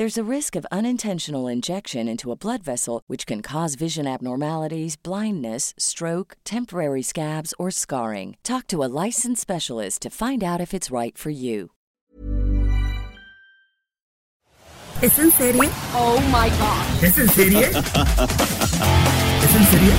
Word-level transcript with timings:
There's 0.00 0.16
a 0.16 0.24
risk 0.36 0.56
of 0.56 0.64
unintentional 0.72 1.46
injection 1.46 2.08
into 2.08 2.32
a 2.32 2.34
blood 2.34 2.62
vessel, 2.62 3.02
which 3.06 3.26
can 3.26 3.42
cause 3.42 3.74
vision 3.74 4.06
abnormalities, 4.06 4.96
blindness, 4.96 5.74
stroke, 5.76 6.38
temporary 6.42 7.02
scabs, 7.02 7.52
or 7.58 7.70
scarring. 7.70 8.38
Talk 8.42 8.66
to 8.68 8.82
a 8.82 8.88
licensed 9.04 9.42
specialist 9.42 10.00
to 10.00 10.08
find 10.08 10.42
out 10.42 10.58
if 10.58 10.72
it's 10.72 10.90
right 10.90 11.18
for 11.18 11.28
you. 11.28 11.72
¿Es 15.02 15.18
en 15.18 15.30
serie? 15.32 15.68
Oh 15.92 16.18
my 16.32 16.48
god. 16.48 17.04
¿Es 17.04 17.18
en 17.18 17.28
serie? 17.28 17.68
¿Es 19.44 19.54
en 19.54 19.64
serie? 19.68 19.92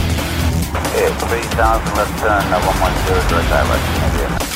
Yeah, 0.97 1.13
3000, 1.19 1.93
left 1.93 2.17
turn, 2.17 2.41
uh, 2.51 2.59
110, 2.59 3.27
direct 3.29 3.51
island. 3.51 4.50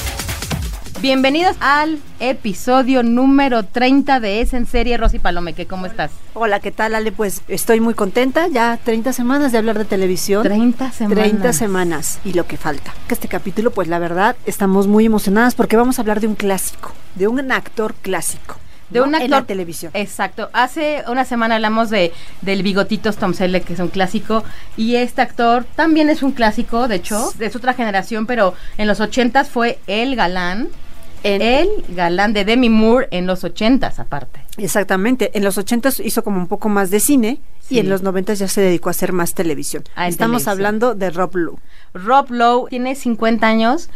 Bienvenidos 1.02 1.58
al 1.60 2.00
episodio 2.20 3.04
número 3.04 3.64
30 3.64 4.20
de 4.22 4.42
Es 4.42 4.54
en 4.54 4.66
Serie, 4.66 4.98
Rosy 4.98 5.20
Palomeque. 5.20 5.68
¿Cómo 5.68 5.86
estás? 5.86 6.10
Hola, 6.34 6.60
¿qué 6.62 6.72
tal, 6.72 6.96
Ale? 6.96 7.12
Pues 7.12 7.42
estoy 7.48 7.80
muy 7.82 7.94
contenta. 7.94 8.48
Ya 8.48 8.80
30 8.82 9.12
semanas 9.12 9.52
de 9.52 9.58
hablar 9.58 9.78
de 9.78 9.86
televisión. 9.86 10.44
30 10.44 10.92
semanas. 10.94 11.24
30 11.24 11.54
semanas 11.54 12.20
y 12.24 12.34
lo 12.34 12.48
que 12.48 12.58
falta. 12.58 12.94
Este 13.10 13.28
capítulo, 13.28 13.72
pues 13.72 13.88
la 13.90 14.00
verdad, 14.00 14.36
estamos 14.46 14.88
muy 14.88 15.06
emocionadas 15.06 15.54
porque 15.54 15.76
vamos 15.76 16.00
a 16.00 16.02
hablar 16.02 16.22
de 16.22 16.28
un 16.28 16.36
clásico, 16.36 16.94
de 17.16 17.28
un 17.28 17.52
actor 17.52 17.94
clásico. 17.96 18.56
De 18.90 19.00
¿no? 19.00 19.06
un 19.06 19.16
actor. 19.16 19.26
En 19.26 19.32
la 19.32 19.44
televisión. 19.44 19.92
Exacto. 19.96 20.50
Hace 20.54 21.04
una 21.08 21.26
semana 21.26 21.56
hablamos 21.56 21.90
de 21.90 22.14
del 22.42 22.64
Bigotitos 22.64 23.18
Tom 23.18 23.34
Selleck, 23.34 23.66
que 23.66 23.74
es 23.74 23.80
un 23.80 23.90
clásico. 23.90 24.44
Y 24.78 24.96
este 24.96 25.22
actor 25.22 25.66
también 25.76 26.09
es 26.09 26.24
un 26.24 26.32
clásico, 26.32 26.88
de 26.88 26.96
hecho, 26.96 27.34
es 27.40 27.56
otra 27.56 27.74
generación, 27.74 28.26
pero 28.26 28.54
en 28.78 28.88
los 28.88 29.02
80 29.02 29.44
fue 29.44 29.80
el 29.88 30.16
galán. 30.16 30.70
En- 31.26 31.42
el 31.42 31.70
galán 31.90 32.34
de 32.34 32.45
Demi 32.45 32.70
Moore 32.70 33.08
en 33.12 33.26
los 33.28 33.44
80 33.44 33.94
aparte. 33.98 34.42
Exactamente. 34.58 35.31
En 35.38 35.44
los 35.44 35.58
80 35.58 35.90
hizo 36.04 36.23
como 36.23 36.38
un 36.40 36.48
poco 36.48 36.70
más 36.70 36.92
de 36.92 37.00
cine 37.00 37.40
Sí. 37.62 37.76
y 37.76 37.80
en 37.80 37.90
los 37.90 38.04
90 38.04 38.34
ya 38.36 38.48
se 38.48 38.62
dedicó 38.62 38.90
a 38.90 38.92
hacer 38.92 39.12
más 39.12 39.34
televisión. 39.34 39.84
Ah, 39.96 40.08
Estamos 40.08 40.44
televisión. 40.44 40.52
hablando 40.52 40.96
de 40.96 41.09
Rob 41.09 41.36
Lowe. 41.36 41.59
Rob 41.94 42.30
Lowe 42.31 42.68
tiene 42.70 42.96
50 42.96 43.48
años 43.48 43.90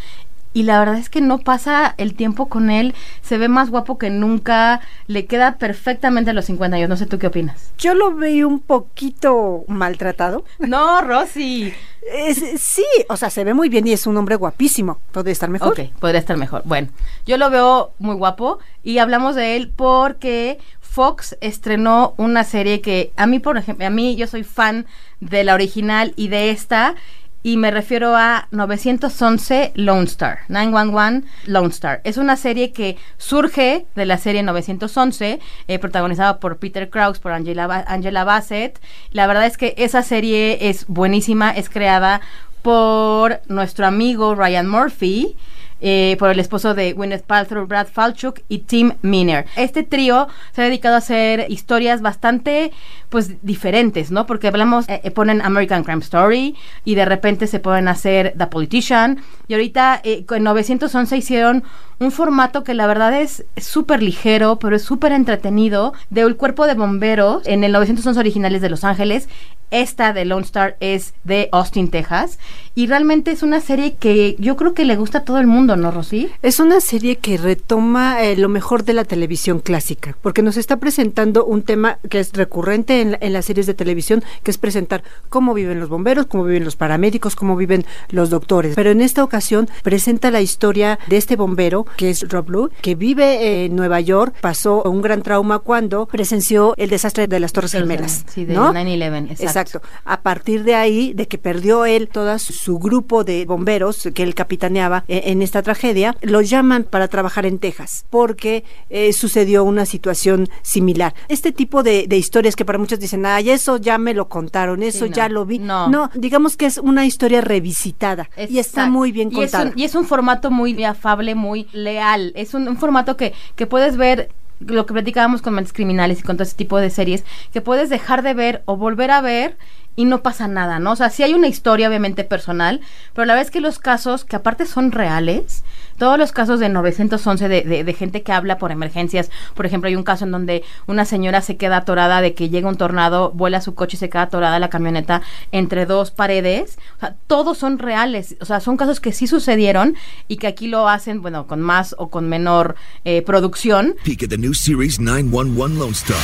y 0.53 0.63
la 0.63 0.79
verdad 0.79 0.97
es 0.97 1.09
que 1.09 1.21
no 1.21 1.37
pasa 1.37 1.93
el 1.97 2.15
tiempo 2.15 2.49
con 2.49 2.69
él. 2.69 2.95
Se 3.21 3.37
ve 3.37 3.47
más 3.49 3.69
guapo 3.69 3.97
que 3.97 4.09
nunca. 4.09 4.81
Le 5.07 5.25
queda 5.25 5.57
perfectamente 5.57 6.31
a 6.31 6.33
los 6.33 6.45
50 6.45 6.75
años. 6.77 6.89
No 6.89 6.97
sé 6.97 7.05
tú 7.05 7.19
qué 7.19 7.27
opinas. 7.27 7.71
Yo 7.77 7.93
lo 7.93 8.15
veo 8.15 8.47
un 8.47 8.59
poquito 8.59 9.63
maltratado. 9.67 10.43
No, 10.59 11.01
Rosy. 11.01 11.73
Es- 12.13 12.61
sí, 12.61 12.85
o 13.09 13.17
sea, 13.17 13.29
se 13.29 13.43
ve 13.43 13.53
muy 13.53 13.69
bien 13.69 13.85
y 13.87 13.93
es 13.93 14.07
un 14.07 14.17
hombre 14.17 14.35
guapísimo. 14.35 14.99
Podría 15.11 15.31
estar 15.33 15.49
mejor. 15.49 15.69
Ok, 15.79 15.91
podría 15.99 16.19
estar 16.19 16.37
mejor. 16.37 16.63
Bueno, 16.65 16.87
yo 17.25 17.37
lo 17.37 17.49
veo 17.49 17.91
muy 17.99 18.15
guapo 18.15 18.57
y 18.83 18.97
hablamos 18.97 19.35
de 19.35 19.55
él 19.55 19.71
porque 19.75 20.57
Fox 20.81 21.37
estrenó 21.41 22.15
una 22.17 22.43
serie 22.43 22.81
que 22.81 23.11
a 23.15 23.27
mí, 23.27 23.39
por 23.39 23.57
ejemplo, 23.57 23.85
a 23.85 23.91
mí 23.91 24.15
yo 24.15 24.25
soy 24.25 24.43
fan 24.43 24.87
de 25.19 25.43
la 25.43 25.53
original 25.53 26.13
y 26.15 26.29
de 26.29 26.49
esta 26.49 26.95
y 27.41 27.57
me 27.57 27.71
refiero 27.71 28.15
a 28.15 28.47
911 28.51 29.71
Lone 29.75 30.03
Star, 30.03 30.39
911 30.49 31.27
Lone 31.45 31.69
Star. 31.69 32.01
Es 32.03 32.17
una 32.17 32.35
serie 32.35 32.71
que 32.71 32.97
surge 33.17 33.85
de 33.95 34.05
la 34.05 34.17
serie 34.17 34.43
911, 34.43 35.39
eh, 35.67 35.79
protagonizada 35.79 36.39
por 36.39 36.57
Peter 36.57 36.89
Krause, 36.89 37.19
por 37.19 37.31
Angela, 37.31 37.85
Angela 37.87 38.23
Bassett. 38.23 38.79
La 39.11 39.27
verdad 39.27 39.45
es 39.45 39.57
que 39.57 39.73
esa 39.77 40.03
serie 40.03 40.69
es 40.69 40.85
buenísima, 40.87 41.51
es 41.51 41.69
creada 41.69 42.21
por 42.61 43.41
nuestro 43.47 43.85
amigo 43.85 44.35
Ryan 44.35 44.67
Murphy, 44.67 45.37
eh, 45.81 46.15
por 46.19 46.29
el 46.29 46.39
esposo 46.39 46.73
de 46.73 46.93
Gwyneth 46.93 47.23
Paltrow, 47.23 47.65
Brad 47.65 47.87
Falchuk 47.87 48.39
y 48.49 48.59
Tim 48.59 48.93
Miner. 49.01 49.45
Este 49.55 49.83
trío 49.83 50.27
se 50.53 50.61
ha 50.61 50.65
dedicado 50.65 50.95
a 50.95 50.99
hacer 50.99 51.45
historias 51.49 52.01
bastante, 52.01 52.71
pues, 53.09 53.43
diferentes, 53.43 54.11
¿no? 54.11 54.25
Porque 54.25 54.47
hablamos, 54.47 54.87
eh, 54.89 55.01
eh, 55.03 55.11
ponen 55.11 55.41
American 55.41 55.83
Crime 55.83 56.01
Story 56.01 56.55
y 56.85 56.95
de 56.95 57.05
repente 57.05 57.47
se 57.47 57.59
pueden 57.59 57.87
hacer 57.87 58.33
The 58.37 58.47
Politician 58.47 59.21
y 59.47 59.53
ahorita 59.53 60.01
eh, 60.03 60.25
con 60.25 60.43
911 60.43 61.17
hicieron 61.17 61.63
un 61.99 62.11
formato 62.11 62.63
que 62.63 62.73
la 62.73 62.87
verdad 62.87 63.19
es 63.19 63.45
súper 63.57 64.01
ligero, 64.01 64.57
pero 64.59 64.75
es 64.75 64.83
súper 64.83 65.11
entretenido, 65.11 65.93
de 66.09 66.25
un 66.25 66.33
cuerpo 66.33 66.65
de 66.65 66.73
bomberos 66.73 67.45
en 67.45 67.63
el 67.63 67.71
911 67.71 68.19
originales 68.19 68.61
de 68.61 68.69
Los 68.69 68.83
Ángeles. 68.83 69.27
Esta 69.71 70.13
de 70.13 70.25
Lone 70.25 70.45
Star 70.45 70.77
es 70.79 71.13
de 71.23 71.49
Austin, 71.51 71.89
Texas. 71.89 72.39
Y 72.75 72.87
realmente 72.87 73.31
es 73.31 73.43
una 73.43 73.59
serie 73.59 73.95
que 73.95 74.35
yo 74.39 74.55
creo 74.55 74.73
que 74.73 74.85
le 74.85 74.95
gusta 74.95 75.19
a 75.19 75.23
todo 75.25 75.39
el 75.39 75.47
mundo, 75.47 75.75
¿no, 75.75 75.91
Rosy? 75.91 76.29
Es 76.41 76.59
una 76.59 76.79
serie 76.79 77.17
que 77.17 77.37
retoma 77.37 78.21
eh, 78.23 78.37
lo 78.37 78.47
mejor 78.47 78.85
de 78.85 78.93
la 78.93 79.03
televisión 79.03 79.59
clásica, 79.59 80.15
porque 80.21 80.41
nos 80.41 80.55
está 80.55 80.77
presentando 80.77 81.43
un 81.45 81.63
tema 81.63 81.99
que 82.09 82.19
es 82.19 82.31
recurrente 82.33 83.01
en, 83.01 83.11
la- 83.11 83.17
en 83.21 83.33
las 83.33 83.45
series 83.45 83.65
de 83.67 83.73
televisión, 83.73 84.23
que 84.43 84.51
es 84.51 84.57
presentar 84.57 85.03
cómo 85.29 85.53
viven 85.53 85.79
los 85.79 85.89
bomberos, 85.89 86.27
cómo 86.27 86.45
viven 86.45 86.63
los 86.63 86.75
paramédicos, 86.77 87.35
cómo 87.35 87.57
viven 87.57 87.85
los 88.09 88.29
doctores. 88.29 88.75
Pero 88.75 88.91
en 88.91 89.01
esta 89.01 89.23
ocasión 89.23 89.67
presenta 89.83 90.31
la 90.31 90.39
historia 90.41 90.99
de 91.07 91.17
este 91.17 91.35
bombero, 91.35 91.85
que 91.97 92.09
es 92.11 92.29
Rob 92.29 92.49
Lowe, 92.49 92.69
que 92.81 92.95
vive 92.95 93.65
en 93.65 93.75
Nueva 93.75 93.99
York, 93.99 94.35
pasó 94.39 94.83
un 94.83 95.01
gran 95.01 95.21
trauma 95.21 95.59
cuando 95.59 96.05
presenció 96.05 96.73
el 96.77 96.89
desastre 96.89 97.27
de 97.27 97.39
las 97.41 97.51
Torres 97.51 97.71
Gemelas. 97.73 98.23
Sí, 98.33 98.45
de 98.45 98.53
¿no? 98.53 98.71
9-11, 98.73 99.31
exacto. 99.31 99.58
Exacto. 99.61 99.87
A 100.05 100.21
partir 100.21 100.63
de 100.63 100.75
ahí, 100.75 101.13
de 101.13 101.27
que 101.27 101.37
perdió 101.37 101.85
él 101.85 102.07
todo 102.07 102.37
su 102.39 102.79
grupo 102.79 103.23
de 103.23 103.45
bomberos 103.45 104.07
que 104.13 104.23
él 104.23 104.35
capitaneaba 104.35 105.03
eh, 105.07 105.23
en 105.25 105.41
esta 105.41 105.61
tragedia, 105.61 106.15
lo 106.21 106.41
llaman 106.41 106.83
para 106.83 107.07
trabajar 107.07 107.45
en 107.45 107.59
Texas 107.59 108.05
porque 108.09 108.63
eh, 108.89 109.13
sucedió 109.13 109.63
una 109.63 109.85
situación 109.85 110.49
similar. 110.61 111.13
Este 111.27 111.51
tipo 111.51 111.83
de, 111.83 112.07
de 112.07 112.17
historias 112.17 112.55
que 112.55 112.65
para 112.65 112.77
muchos 112.77 112.99
dicen, 112.99 113.25
ay, 113.25 113.49
eso 113.49 113.77
ya 113.77 113.97
me 113.97 114.13
lo 114.13 114.29
contaron, 114.29 114.83
eso 114.83 115.05
no. 115.07 115.11
ya 115.11 115.29
lo 115.29 115.45
vi. 115.45 115.59
No. 115.59 116.09
digamos 116.15 116.57
que 116.57 116.65
es 116.65 116.77
una 116.77 117.05
historia 117.05 117.41
revisitada 117.41 118.29
y 118.49 118.59
está 118.59 118.87
muy 118.89 119.11
bien 119.11 119.29
y 119.31 119.41
es, 119.41 119.51
contada. 119.51 119.71
un, 119.71 119.79
y 119.79 119.83
es 119.83 119.95
un 119.95 120.05
formato 120.05 120.51
muy 120.51 120.83
afable, 120.83 121.35
muy 121.35 121.67
leal. 121.73 122.31
Es 122.35 122.53
un, 122.53 122.67
un 122.67 122.77
formato 122.77 123.17
que, 123.17 123.33
que 123.55 123.67
puedes 123.67 123.97
ver 123.97 124.29
lo 124.59 124.85
que 124.85 124.93
platicábamos 124.93 125.41
con 125.41 125.53
Mentes 125.53 125.73
Criminales 125.73 126.19
y 126.19 126.23
con 126.23 126.37
todo 126.37 126.43
ese 126.43 126.55
tipo 126.55 126.77
de 126.77 126.89
series, 126.89 127.23
que 127.53 127.61
puedes 127.61 127.89
dejar 127.89 128.21
de 128.21 128.33
ver 128.33 128.61
o 128.65 128.77
volver 128.77 129.11
a 129.11 129.21
ver 129.21 129.57
y 129.95 130.05
no 130.05 130.21
pasa 130.21 130.47
nada, 130.47 130.79
¿no? 130.79 130.93
O 130.93 130.95
sea, 130.95 131.09
sí 131.09 131.23
hay 131.23 131.33
una 131.33 131.47
historia 131.47 131.89
obviamente 131.89 132.23
personal, 132.23 132.79
pero 133.13 133.25
la 133.25 133.33
verdad 133.33 133.47
es 133.47 133.51
que 133.51 133.59
los 133.59 133.79
casos, 133.79 134.23
que 134.23 134.35
aparte 134.35 134.65
son 134.65 134.91
reales, 134.91 135.63
todos 135.99 136.17
los 136.17 136.31
casos 136.31 136.59
de 136.59 136.69
911 136.69 137.47
de, 137.47 137.61
de, 137.61 137.83
de 137.83 137.93
gente 137.93 138.23
que 138.23 138.31
habla 138.31 138.57
por 138.57 138.71
emergencias, 138.71 139.29
por 139.53 139.65
ejemplo, 139.65 139.87
hay 139.87 139.95
un 139.95 140.03
caso 140.03 140.25
en 140.25 140.31
donde 140.31 140.63
una 140.87 141.05
señora 141.05 141.41
se 141.41 141.57
queda 141.57 141.77
atorada 141.77 142.21
de 142.21 142.33
que 142.33 142.49
llega 142.49 142.67
un 142.67 142.77
tornado, 142.77 143.31
vuela 143.31 143.61
su 143.61 143.75
coche 143.75 143.97
y 143.97 143.99
se 143.99 144.09
queda 144.09 144.23
atorada 144.23 144.57
la 144.59 144.69
camioneta 144.69 145.21
entre 145.51 145.85
dos 145.85 146.11
paredes, 146.11 146.79
o 146.97 146.99
sea, 147.01 147.15
todos 147.27 147.57
son 147.57 147.77
reales, 147.77 148.35
o 148.41 148.45
sea, 148.45 148.59
son 148.59 148.77
casos 148.77 148.99
que 148.99 149.11
sí 149.11 149.27
sucedieron 149.27 149.95
y 150.27 150.37
que 150.37 150.47
aquí 150.47 150.67
lo 150.67 150.89
hacen, 150.89 151.21
bueno, 151.21 151.45
con 151.45 151.61
más 151.61 151.95
o 151.97 152.09
con 152.09 152.27
menor 152.29 152.75
eh, 153.05 153.21
producción, 153.21 153.95
Peek 154.03 154.23
at 154.23 154.29
the 154.29 154.37
new 154.37 154.53
series 154.53 154.99
911 154.99 155.77
Lone 155.77 155.93
Star. 155.93 156.17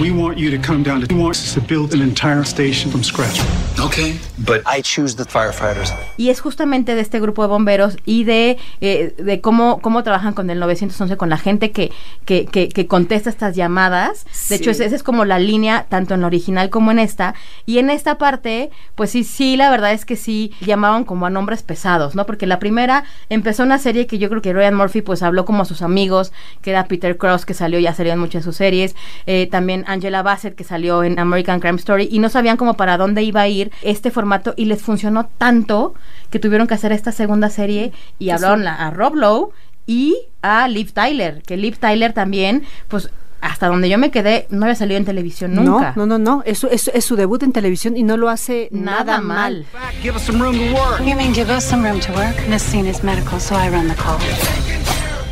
We 0.00 0.10
want 0.10 0.38
you 0.38 0.50
to 0.50 0.58
come 0.58 0.82
down 0.82 1.00
to. 1.00 1.14
We 1.14 1.20
want 1.20 1.36
us 1.36 1.54
to 1.54 1.60
build 1.60 1.92
an 1.94 2.02
entire 2.02 2.44
station 2.44 2.90
from 2.90 3.02
scratch. 3.02 3.40
Okay, 3.78 4.18
but 4.38 4.62
I 4.66 4.80
choose 4.80 5.16
the 5.16 5.24
firefighters. 5.26 5.92
Y 6.16 6.30
es 6.30 6.40
justamente 6.40 6.94
de 6.94 7.02
este 7.02 7.20
grupo 7.20 7.42
de 7.42 7.48
bomberos 7.48 7.98
y 8.06 8.24
de, 8.24 8.56
eh, 8.80 9.14
de 9.18 9.40
cómo, 9.42 9.80
cómo 9.82 10.02
trabajan 10.02 10.32
con 10.32 10.48
el 10.48 10.58
911, 10.58 11.16
con 11.18 11.28
la 11.28 11.36
gente 11.36 11.72
que, 11.72 11.92
que, 12.24 12.46
que, 12.46 12.70
que 12.70 12.86
contesta 12.86 13.28
estas 13.28 13.54
llamadas. 13.54 14.24
De 14.48 14.56
hecho, 14.56 14.72
Sí. 14.72 14.82
esa 14.82 14.96
es 14.96 15.02
como 15.02 15.26
la 15.26 15.38
línea, 15.38 15.84
tanto 15.90 16.14
en 16.14 16.22
la 16.22 16.26
original 16.26 16.70
como 16.70 16.90
en 16.90 16.98
esta. 16.98 17.34
Y 17.66 17.76
en 17.78 17.90
esta 17.90 18.16
parte, 18.16 18.70
pues 18.94 19.10
sí, 19.10 19.24
sí, 19.24 19.58
la 19.58 19.68
verdad 19.68 19.92
es 19.92 20.06
que 20.06 20.16
sí 20.16 20.52
llamaban 20.62 21.04
como 21.04 21.26
a 21.26 21.30
nombres 21.30 21.62
pesados, 21.62 22.14
¿no? 22.14 22.24
Porque 22.24 22.46
la 22.46 22.58
primera 22.58 23.04
empezó 23.28 23.62
una 23.62 23.78
serie 23.78 24.06
que 24.06 24.16
yo 24.16 24.30
creo 24.30 24.40
que 24.40 24.54
Ryan 24.54 24.74
Murphy 24.74 25.02
pues 25.02 25.22
habló 25.22 25.44
como 25.44 25.62
a 25.62 25.66
sus 25.66 25.82
amigos, 25.82 26.32
que 26.62 26.70
era 26.70 26.86
Peter 26.88 27.18
Cross, 27.18 27.44
que 27.44 27.52
salió, 27.52 27.78
ya 27.78 27.92
salió 27.94 28.14
en 28.14 28.20
muchas 28.20 28.42
de 28.42 28.44
sus 28.50 28.56
series, 28.56 28.96
eh, 29.26 29.48
también 29.50 29.84
Angela 29.86 30.22
Bassett, 30.22 30.54
que 30.54 30.64
salió 30.64 31.04
en 31.04 31.18
American 31.18 31.60
Crime 31.60 31.76
Story, 31.76 32.08
y 32.10 32.20
no 32.20 32.30
sabían 32.30 32.56
como 32.56 32.74
para 32.74 32.96
dónde 32.96 33.22
iba 33.22 33.42
a 33.42 33.48
ir 33.48 33.65
este 33.82 34.10
formato, 34.10 34.54
y 34.56 34.64
les 34.66 34.82
funcionó 34.82 35.28
tanto 35.38 35.94
que 36.30 36.38
tuvieron 36.38 36.66
que 36.66 36.74
hacer 36.74 36.92
esta 36.92 37.12
segunda 37.12 37.50
serie, 37.50 37.92
y 38.18 38.30
hablaron 38.30 38.64
la- 38.64 38.74
a 38.74 38.90
Rob 38.90 39.14
Lowe 39.14 39.50
y 39.86 40.16
a 40.42 40.66
Liv 40.68 40.92
Tyler, 40.92 41.42
que 41.46 41.56
Liv 41.56 41.78
Tyler 41.78 42.12
también, 42.12 42.64
pues 42.88 43.10
hasta 43.40 43.68
donde 43.68 43.88
yo 43.88 43.98
me 43.98 44.10
quedé, 44.10 44.46
no 44.50 44.64
había 44.64 44.74
salido 44.74 44.96
en 44.98 45.04
televisión 45.04 45.54
nunca. 45.54 45.92
No, 45.94 46.06
no, 46.06 46.18
no, 46.18 46.36
no. 46.38 46.42
Es, 46.46 46.58
su- 46.58 46.66
es, 46.68 46.88
es 46.88 47.04
su 47.04 47.14
debut 47.16 47.42
en 47.42 47.52
televisión 47.52 47.96
y 47.96 48.02
no 48.02 48.16
lo 48.16 48.28
hace 48.28 48.68
Nada, 48.72 49.04
nada, 49.04 49.20
mal. 49.20 49.66
Give 50.02 50.16
us 50.16 50.22
some 50.22 50.40
room 50.42 50.56
to 50.56 50.74
work. 50.74 51.00
You 51.06 51.14
mean 51.14 51.32
give 51.34 51.52
us 51.54 51.62
some 51.64 51.86
room 51.88 52.00
to 52.00 52.12
work? 52.12 52.34
Is 52.48 53.04
medical, 53.04 53.38
so 53.38 53.54
I 53.54 53.68
run 53.68 53.88
the 53.88 53.94
call. 53.94 54.18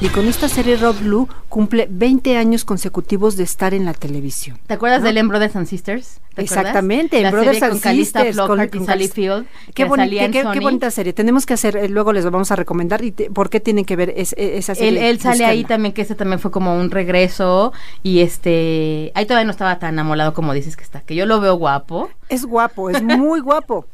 Y 0.01 0.09
con 0.09 0.27
esta 0.27 0.49
serie 0.51 0.77
Rob 0.77 0.99
Blue 0.99 1.29
cumple 1.49 1.87
20 1.89 2.37
años 2.37 2.65
consecutivos 2.67 3.37
de 3.37 3.45
estar 3.45 3.73
en 3.73 3.87
la 3.87 3.95
televisión. 3.95 4.59
¿Te 4.67 4.75
acuerdas 4.75 5.03
de 5.03 5.19
en 5.19 5.29
Brothers 5.29 5.57
and 5.57 5.67
Sisters? 5.67 6.21
Exactamente, 6.37 7.21
en 7.21 7.31
Brothers 7.31 7.63
and 7.63 7.81
Sisters, 7.81 8.37
con- 8.37 8.69
con 8.69 8.85
Sally 8.87 9.09
Field, 9.09 9.47
Qué, 9.73 9.85
bonita 9.87 10.91
serie. 10.91 11.13
Tenemos 11.13 11.47
que 11.47 11.55
hacer, 11.55 11.77
eh, 11.77 11.89
luego 11.89 12.13
les 12.13 12.25
vamos 12.25 12.51
a 12.51 12.57
recomendar 12.57 13.03
y 13.05 13.13
te- 13.13 13.31
por 13.31 13.49
qué 13.49 13.61
tienen 13.61 13.85
que 13.85 13.95
ver 13.97 14.13
es- 14.17 14.35
e- 14.37 14.59
esa 14.59 14.75
serie. 14.75 15.09
él 15.09 15.21
sale 15.21 15.45
ahí 15.45 15.65
también, 15.65 15.95
que 15.95 16.03
ese 16.03 16.17
también 16.17 16.41
fue 16.41 16.51
como 16.51 16.77
un 16.77 16.91
regreso. 16.91 17.73
Y 18.03 18.21
este. 18.21 19.13
Ahí 19.15 19.25
todavía 19.27 19.45
no 19.45 19.53
estaba 19.53 19.79
tan 19.79 19.97
amolado 19.99 20.35
como 20.35 20.53
dices 20.53 20.77
que 20.77 20.83
está. 20.83 21.01
Que 21.03 21.15
yo 21.15 21.25
lo 21.25 21.41
veo 21.41 21.55
guapo. 21.55 22.11
Es 22.29 22.45
guapo, 22.45 22.91
es 22.91 23.01
muy 23.03 23.41
guapo. 23.41 23.87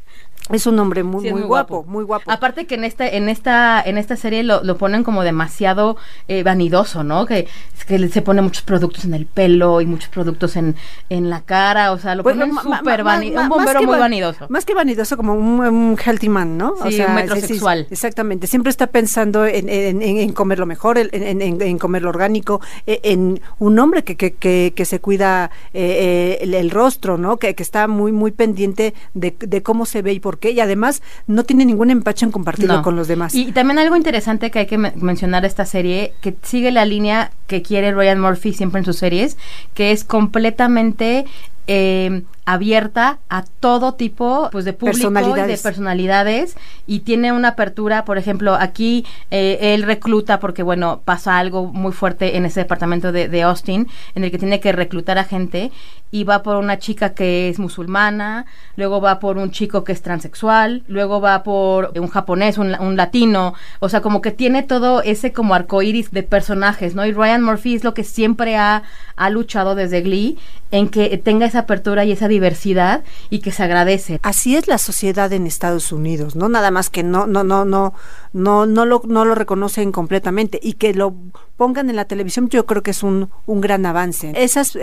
Es 0.53 0.67
un 0.67 0.79
hombre 0.79 1.03
muy, 1.03 1.25
Sí, 1.25 1.33
muy, 1.33 1.43
guapo, 1.43 1.85
muy 1.87 2.05
guapo. 2.05 2.31
Aparte 2.31 2.67
que 2.67 2.75
en 2.75 2.85
esta, 2.85 3.07
en 3.09 3.29
esta, 3.29 3.81
en 3.83 3.99
esta 3.99 4.17
serie 4.17 4.43
lo, 4.43 4.63
lo 4.65 4.77
ponen 4.77 5.05
como 5.05 5.23
demasiado 5.23 5.97
eh, 6.29 6.43
vanidoso, 6.43 7.05
¿no? 7.05 7.27
Que, 7.27 7.47
que 7.87 8.09
se 8.09 8.23
pone 8.23 8.43
muchos 8.43 8.63
productos 8.63 9.05
en 9.05 9.15
el 9.15 9.27
pelo 9.27 9.81
y 9.81 9.87
muchos 9.87 10.09
productos 10.11 10.57
en, 10.57 10.77
en 11.09 11.31
la 11.31 11.41
cara, 11.43 11.93
o 11.93 11.99
sea, 11.99 12.15
lo 12.15 12.23
Bueno, 12.23 12.41
ponen 12.47 12.57
súper 12.79 13.05
ma- 13.05 13.17
vani- 13.17 13.33
ma- 13.33 13.43
un 13.43 13.49
bombero 13.49 13.83
muy 13.83 13.93
va- 13.95 13.99
vanidoso. 13.99 14.47
Más 14.49 14.65
que 14.65 14.75
vanidoso, 14.75 15.17
como 15.17 15.35
un, 15.35 15.61
un 15.61 15.97
healthy 16.05 16.29
man, 16.29 16.57
¿no? 16.59 16.75
Sí, 16.89 17.01
un 17.01 17.15
metrosexual. 17.15 17.87
exactamente. 17.91 18.47
Siempre 18.47 18.71
está 18.71 18.87
pensando 18.89 19.47
en, 19.47 19.69
en- 19.69 20.33
comer 20.33 20.59
lo 20.59 20.67
mejor, 20.67 20.99
en, 20.99 21.09
en- 21.13 21.43
en- 21.43 21.61
en 21.63 21.79
comer 21.79 22.03
lo 22.03 22.09
orgánico, 22.11 22.61
eh, 22.87 23.01
en 23.05 23.41
un 23.59 23.79
hombre 23.79 24.05
que, 24.05 24.17
que, 24.17 24.35
que, 24.35 24.73
que 24.75 24.85
se 24.85 25.01
cuida 25.01 25.51
eh, 25.75 26.39
eh, 26.39 26.39
el, 26.43 26.55
el 26.55 26.71
rostro, 26.71 27.19
¿no? 27.19 27.37
Que, 27.39 27.55
que 27.55 27.63
está 27.63 27.87
muy, 27.89 28.13
muy 28.13 28.31
pendiente 28.33 28.95
de, 29.15 29.35
de 29.39 29.63
cómo 29.63 29.87
se 29.87 30.03
ve 30.03 30.13
y 30.13 30.21
por 30.21 30.39
qué. 30.41 30.51
Y 30.51 30.61
además 30.61 31.03
no 31.29 31.45
tiene 31.45 31.65
ningún 31.65 31.91
empacho 31.91 32.27
en 32.27 32.33
compartirlo 32.33 32.77
No. 32.79 32.83
con 32.83 32.97
los 32.97 33.07
demás. 33.07 33.35
Y 33.35 33.53
también 33.53 33.79
algo 33.79 33.95
interesante 33.95 34.51
que 34.51 34.59
hay 34.61 34.67
que 34.67 34.79
men- 34.79 34.95
mencionar 34.97 35.45
esta 35.45 35.65
serie, 35.67 36.15
que 36.21 36.35
sigue 36.43 36.73
la 36.73 36.85
línea 36.85 37.31
que 37.47 37.63
quiere 37.63 37.93
Ryan 37.93 38.21
Murphy 38.21 38.53
siempre 38.53 38.81
en 38.81 38.85
sus 38.85 38.97
series, 38.97 39.37
que 39.75 39.93
es 39.93 40.03
completamente 40.05 41.27
eh, 41.73 42.25
abierta 42.47 43.21
a 43.29 43.45
todo 43.45 43.95
tipo 43.95 44.49
pues 44.51 44.65
de 44.65 44.73
público 44.73 44.99
y 44.99 45.03
de 45.05 45.11
Personalidades. 45.13 45.63
personalidades 45.63 46.57
y 46.85 47.01
tiene 47.01 47.31
una 47.31 47.49
apertura, 47.51 48.05
por 48.05 48.19
ejemplo, 48.19 48.57
aquí 48.57 49.07
eh, 49.31 49.57
él 49.61 49.85
recluta 49.85 50.41
porque 50.41 50.65
bueno, 50.65 51.01
pasa 51.05 51.39
algo 51.39 51.67
muy 51.67 51.93
fuerte 51.93 52.37
en 52.37 52.45
ese 52.45 52.61
departamento 52.61 53.13
de, 53.13 53.29
de 53.29 53.43
Austin 53.45 53.87
en 54.17 54.25
el 54.25 54.33
que 54.33 54.39
tiene 54.39 54.59
que 54.59 54.73
reclutar 54.73 55.17
a 55.19 55.23
gente 55.23 55.71
y 56.11 56.25
va 56.25 56.43
por 56.43 56.57
una 56.57 56.77
chica 56.81 57.15
que 57.15 57.49
es 57.49 57.61
musulmana, 57.61 58.47
luego 58.75 59.01
va 59.01 59.21
por 59.21 59.39
un 59.39 59.53
chico 59.53 59.85
que 59.85 59.93
es 59.93 60.03
transexual, 60.03 60.83
luego 60.89 61.21
va 61.21 61.45
por 61.45 61.93
un 61.97 62.09
japonés, 62.09 62.59
un, 62.59 62.75
un 62.81 62.97
latino, 62.97 63.55
o 63.79 63.89
sea, 63.89 64.01
como 64.01 64.21
que 64.21 64.33
tiene 64.33 64.65
todo 64.65 65.03
ese 65.03 65.33
como 65.33 65.55
arcoíris 65.55 66.11
de 66.11 66.25
personajes, 66.25 66.97
¿no? 66.97 67.07
Y 67.07 67.13
Ryan 67.13 67.45
Murphy 67.45 67.77
es 67.77 67.85
lo 67.85 67.95
que 67.95 68.03
siempre 68.03 68.57
ha, 68.57 68.83
ha 69.15 69.31
luchado 69.31 69.77
desde 69.77 70.01
Glee 70.01 70.37
en 70.73 70.89
que 70.89 71.17
tenga 71.19 71.47
esa 71.47 71.60
apertura 71.61 72.05
y 72.05 72.13
esa 72.13 72.29
diversidad 72.29 73.05
y 73.31 73.41
que 73.41 73.53
se 73.53 73.63
agradece. 73.63 74.21
Así 74.23 74.57
es 74.57 74.69
la 74.69 74.79
sociedad 74.79 75.33
en 75.33 75.47
Estados 75.47 75.93
Unidos, 75.93 76.37
no 76.37 76.49
nada 76.49 76.71
más 76.71 76.91
que 76.91 77.03
no 77.03 77.27
no 77.27 77.45
no 77.45 77.65
no 77.65 77.95
no 78.33 78.67
no 78.67 78.85
lo 78.85 79.03
no 79.07 79.25
lo 79.25 79.35
reconocen 79.35 79.93
completamente 79.93 80.59
y 80.63 80.75
que 80.75 80.95
lo 80.95 81.15
pongan 81.61 81.91
en 81.91 81.97
la 81.97 82.07
televisión 82.07 82.49
yo 82.49 82.65
creo 82.65 82.83
que 82.83 82.93
es 82.93 83.03
un, 83.03 83.29
un 83.45 83.61
gran 83.61 83.85
avance. 83.85 84.33
Esos 84.35 84.79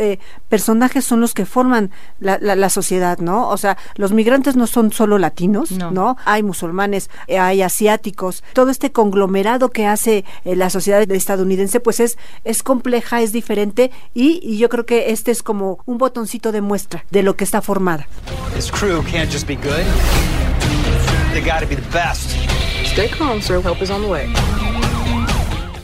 personajes 0.48 1.04
son 1.06 1.22
los 1.22 1.34
que 1.34 1.48
forman 1.48 1.90
la, 2.20 2.38
la, 2.40 2.56
la 2.56 2.70
sociedad, 2.70 3.18
¿no? 3.18 3.50
O 3.50 3.58
sea, 3.58 3.80
los 3.96 4.12
migrantes 4.12 4.56
no 4.56 4.68
son 4.68 4.92
solo 4.92 5.18
latinos, 5.18 5.72
No. 5.72 5.90
¿no? 5.90 6.18
Hay 6.26 6.44
musulmanes, 6.44 7.10
eh, 7.26 7.40
hay 7.40 7.64
asiáticos, 7.64 8.44
todo 8.54 8.70
este 8.70 8.92
conglomerado 8.92 9.70
que 9.70 9.88
hace 9.88 10.24
eh, 10.46 10.56
la 10.56 10.70
sociedad 10.70 11.02
estadounidense 11.12 11.80
pues 11.80 12.00
es 12.00 12.16
es 12.44 12.62
compleja, 12.62 13.22
es 13.24 13.32
diferente 13.32 13.90
y, 14.14 14.40
y 14.44 14.60
yo 14.60 14.70
creo 14.70 14.86
que 14.86 15.10
este 15.12 15.32
es 15.32 15.42
como 15.42 15.80
un 15.88 15.98
botoncito 15.98 16.52
de 16.52 16.62
muestra 16.62 17.06
de 17.10 17.24
lo 17.24 17.36
que 17.36 17.44
está 17.44 17.64
formada. 17.64 18.08
This 18.54 18.72
crew 18.72 19.02
can't 19.02 19.32
just 19.32 19.48
be 19.48 19.56
good. 19.56 19.84
They 21.34 21.42
gotta 21.42 21.66
be 21.66 21.76
the 21.76 21.90
best. 21.92 22.36
Stay 22.86 23.10
calm, 23.10 23.42
sir. 23.42 23.62
Help 23.64 23.82
is 23.82 23.90
on 23.90 24.04
the 24.04 24.08
way. 24.08 24.28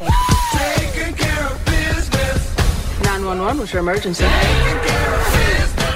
911, 3.21 3.59
what's 3.61 3.73
your 3.73 3.81
emergency? 3.81 4.25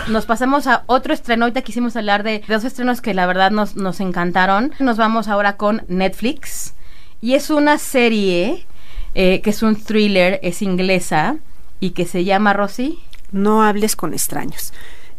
Nos 0.09 0.27
pasamos 0.27 0.67
a 0.69 0.85
otro 0.87 1.13
estreno. 1.13 1.45
Ahorita 1.45 1.63
quisimos 1.63 1.97
hablar 1.97 2.23
de 2.23 2.43
dos 2.47 2.63
estrenos 2.65 3.01
que 3.01 3.15
la 3.15 3.27
verdad 3.27 3.51
nos, 3.51 3.75
nos 3.75 3.99
encantaron. 4.01 4.73
Nos 4.79 4.97
vamos 4.97 5.27
ahora 5.27 5.57
con 5.57 5.83
Netflix. 5.89 6.75
Y 7.21 7.35
es 7.35 7.51
una 7.51 7.79
serie 7.79 8.67
eh, 9.15 9.41
que 9.41 9.51
es 9.51 9.63
un 9.63 9.75
thriller, 9.75 10.39
es 10.43 10.63
inglesa 10.63 11.39
y 11.81 11.91
que 11.91 12.07
se 12.07 12.25
llama 12.25 12.53
Rosy. 12.53 13.01
No 13.33 13.63
hables 13.63 13.97
con 13.97 14.13
extraños. 14.13 14.73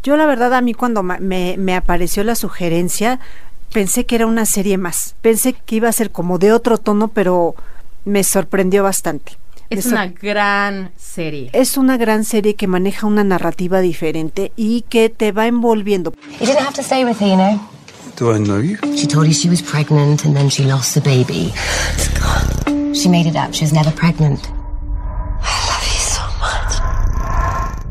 Yo 0.03 0.15
la 0.17 0.25
verdad 0.25 0.53
a 0.53 0.61
mí 0.61 0.73
cuando 0.73 1.03
me, 1.03 1.55
me 1.57 1.75
apareció 1.75 2.23
la 2.23 2.35
sugerencia, 2.35 3.19
pensé 3.73 4.05
que 4.05 4.15
era 4.15 4.25
una 4.27 4.45
serie 4.45 4.77
más. 4.77 5.15
Pensé 5.21 5.53
que 5.53 5.75
iba 5.75 5.89
a 5.89 5.93
ser 5.93 6.11
como 6.11 6.37
de 6.37 6.51
otro 6.53 6.77
tono, 6.77 7.07
pero 7.09 7.55
me 8.05 8.23
sorprendió 8.23 8.83
bastante. 8.83 9.33
Es 9.69 9.83
sor- 9.83 9.93
una 9.93 10.07
gran 10.07 10.91
serie. 10.95 11.49
es 11.51 11.75
una 11.75 11.97
gran 11.97 12.23
serie 12.23 12.55
que 12.55 12.67
maneja 12.67 13.05
una 13.05 13.25
narrativa 13.25 13.81
diferente 13.81 14.53
y 14.55 14.83
que 14.83 15.09
te 15.09 15.33
va 15.33 15.47
envolviendo. 15.47 16.13
You 16.39 16.45
didn't 16.45 16.61
have 16.61 16.73
to 16.75 16.81
stay 16.81 17.03
with 17.03 17.17
her, 17.19 17.27
you 17.27 17.35
know. 17.35 17.59
Do 18.17 18.33
I 18.33 18.39
know 18.39 18.61
you? 18.61 18.77
She 18.95 19.05
told 19.07 19.27
you 19.27 19.33
she 19.33 19.49
was 19.49 19.61
pregnant 19.61 20.23
and 20.25 20.33
then 20.35 20.49
she 20.49 20.63
lost 20.63 20.93
the 20.93 21.01
baby. 21.01 21.53
She 22.93 23.09
made 23.09 23.27
it 23.29 23.35
up. 23.35 23.53
She 23.53 23.63
was 23.65 23.73
never 23.73 23.91
pregnant. 23.91 24.39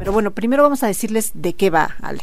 Pero 0.06 0.12
bueno, 0.12 0.30
primero 0.30 0.62
vamos 0.62 0.84
a 0.84 0.86
decirles 0.86 1.32
de 1.34 1.54
qué 1.54 1.68
va, 1.68 1.96
Ale. 2.00 2.22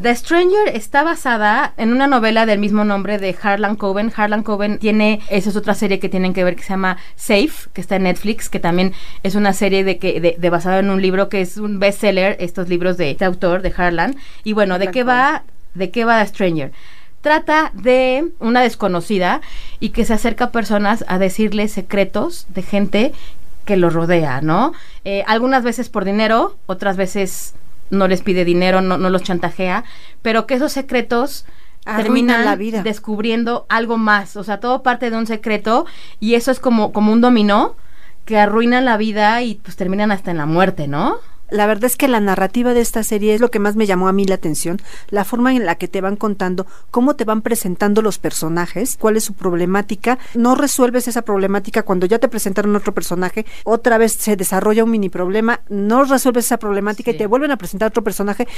The 0.00 0.14
Stranger 0.14 0.68
está 0.72 1.02
basada 1.02 1.74
en 1.76 1.90
una 1.90 2.06
novela 2.06 2.46
del 2.46 2.60
mismo 2.60 2.84
nombre 2.84 3.18
de 3.18 3.34
Harlan 3.42 3.74
Coben. 3.74 4.12
Harlan 4.14 4.44
Coben 4.44 4.78
tiene, 4.78 5.20
esa 5.28 5.50
es 5.50 5.56
otra 5.56 5.74
serie 5.74 5.98
que 5.98 6.08
tienen 6.08 6.34
que 6.34 6.44
ver 6.44 6.54
que 6.54 6.62
se 6.62 6.68
llama 6.68 6.98
Safe, 7.16 7.68
que 7.72 7.80
está 7.80 7.96
en 7.96 8.04
Netflix, 8.04 8.48
que 8.48 8.60
también 8.60 8.92
es 9.24 9.34
una 9.34 9.54
serie 9.54 9.82
de 9.82 9.98
que 9.98 10.20
de, 10.20 10.36
de 10.38 10.50
basada 10.50 10.78
en 10.78 10.88
un 10.88 11.02
libro 11.02 11.28
que 11.28 11.40
es 11.40 11.56
un 11.56 11.80
bestseller, 11.80 12.36
estos 12.38 12.68
libros 12.68 12.96
de 12.96 13.10
este 13.10 13.24
autor 13.24 13.60
de 13.62 13.74
Harlan. 13.76 14.14
Y 14.44 14.52
bueno, 14.52 14.78
¿de 14.78 14.92
qué 14.92 15.02
va? 15.02 15.42
¿De 15.74 15.90
qué 15.90 16.04
va 16.04 16.22
The 16.22 16.28
Stranger? 16.28 16.70
Trata 17.22 17.72
de 17.74 18.28
una 18.38 18.62
desconocida 18.62 19.40
y 19.80 19.88
que 19.88 20.04
se 20.04 20.12
acerca 20.14 20.44
a 20.44 20.52
personas 20.52 21.04
a 21.08 21.18
decirles 21.18 21.72
secretos 21.72 22.46
de 22.50 22.62
gente 22.62 23.12
que 23.66 23.76
los 23.76 23.92
rodea, 23.92 24.40
¿no? 24.40 24.72
Eh, 25.04 25.22
algunas 25.26 25.62
veces 25.62 25.90
por 25.90 26.06
dinero, 26.06 26.56
otras 26.64 26.96
veces 26.96 27.54
no 27.90 28.08
les 28.08 28.22
pide 28.22 28.46
dinero, 28.46 28.80
no, 28.80 28.96
no 28.96 29.10
los 29.10 29.22
chantajea, 29.22 29.84
pero 30.22 30.46
que 30.46 30.54
esos 30.54 30.72
secretos 30.72 31.44
terminan 31.84 32.44
la 32.44 32.56
vida. 32.56 32.82
descubriendo 32.82 33.66
algo 33.68 33.96
más, 33.98 34.36
o 34.36 34.42
sea, 34.42 34.58
todo 34.58 34.82
parte 34.82 35.10
de 35.10 35.16
un 35.16 35.26
secreto 35.26 35.86
y 36.18 36.34
eso 36.34 36.50
es 36.50 36.58
como, 36.58 36.92
como 36.92 37.12
un 37.12 37.20
dominó 37.20 37.76
que 38.24 38.38
arruinan 38.38 38.84
la 38.84 38.96
vida 38.96 39.42
y 39.42 39.56
pues 39.56 39.76
terminan 39.76 40.10
hasta 40.10 40.32
en 40.32 40.38
la 40.38 40.46
muerte, 40.46 40.88
¿no? 40.88 41.18
La 41.50 41.66
verdad 41.66 41.84
es 41.84 41.96
que 41.96 42.08
la 42.08 42.20
narrativa 42.20 42.74
de 42.74 42.80
esta 42.80 43.02
serie 43.02 43.34
es 43.34 43.40
lo 43.40 43.50
que 43.50 43.58
más 43.58 43.76
me 43.76 43.86
llamó 43.86 44.08
a 44.08 44.12
mí 44.12 44.24
la 44.24 44.34
atención, 44.34 44.80
la 45.10 45.24
forma 45.24 45.54
en 45.54 45.64
la 45.64 45.76
que 45.76 45.88
te 45.88 46.00
van 46.00 46.16
contando, 46.16 46.66
cómo 46.90 47.16
te 47.16 47.24
van 47.24 47.42
presentando 47.42 48.02
los 48.02 48.18
personajes, 48.18 48.96
cuál 48.98 49.16
es 49.16 49.24
su 49.24 49.34
problemática. 49.34 50.18
No 50.34 50.54
resuelves 50.54 51.08
esa 51.08 51.22
problemática 51.22 51.82
cuando 51.82 52.06
ya 52.06 52.18
te 52.18 52.28
presentaron 52.28 52.74
otro 52.74 52.94
personaje, 52.94 53.46
otra 53.64 53.98
vez 53.98 54.12
se 54.12 54.36
desarrolla 54.36 54.84
un 54.84 54.90
mini 54.90 55.08
problema, 55.08 55.60
no 55.68 56.04
resuelves 56.04 56.46
esa 56.46 56.58
problemática 56.58 57.10
y 57.12 57.16
te 57.16 57.26
vuelven 57.26 57.50
a 57.50 57.56
presentar 57.56 57.88
otro 57.88 58.02
personaje 58.02 58.48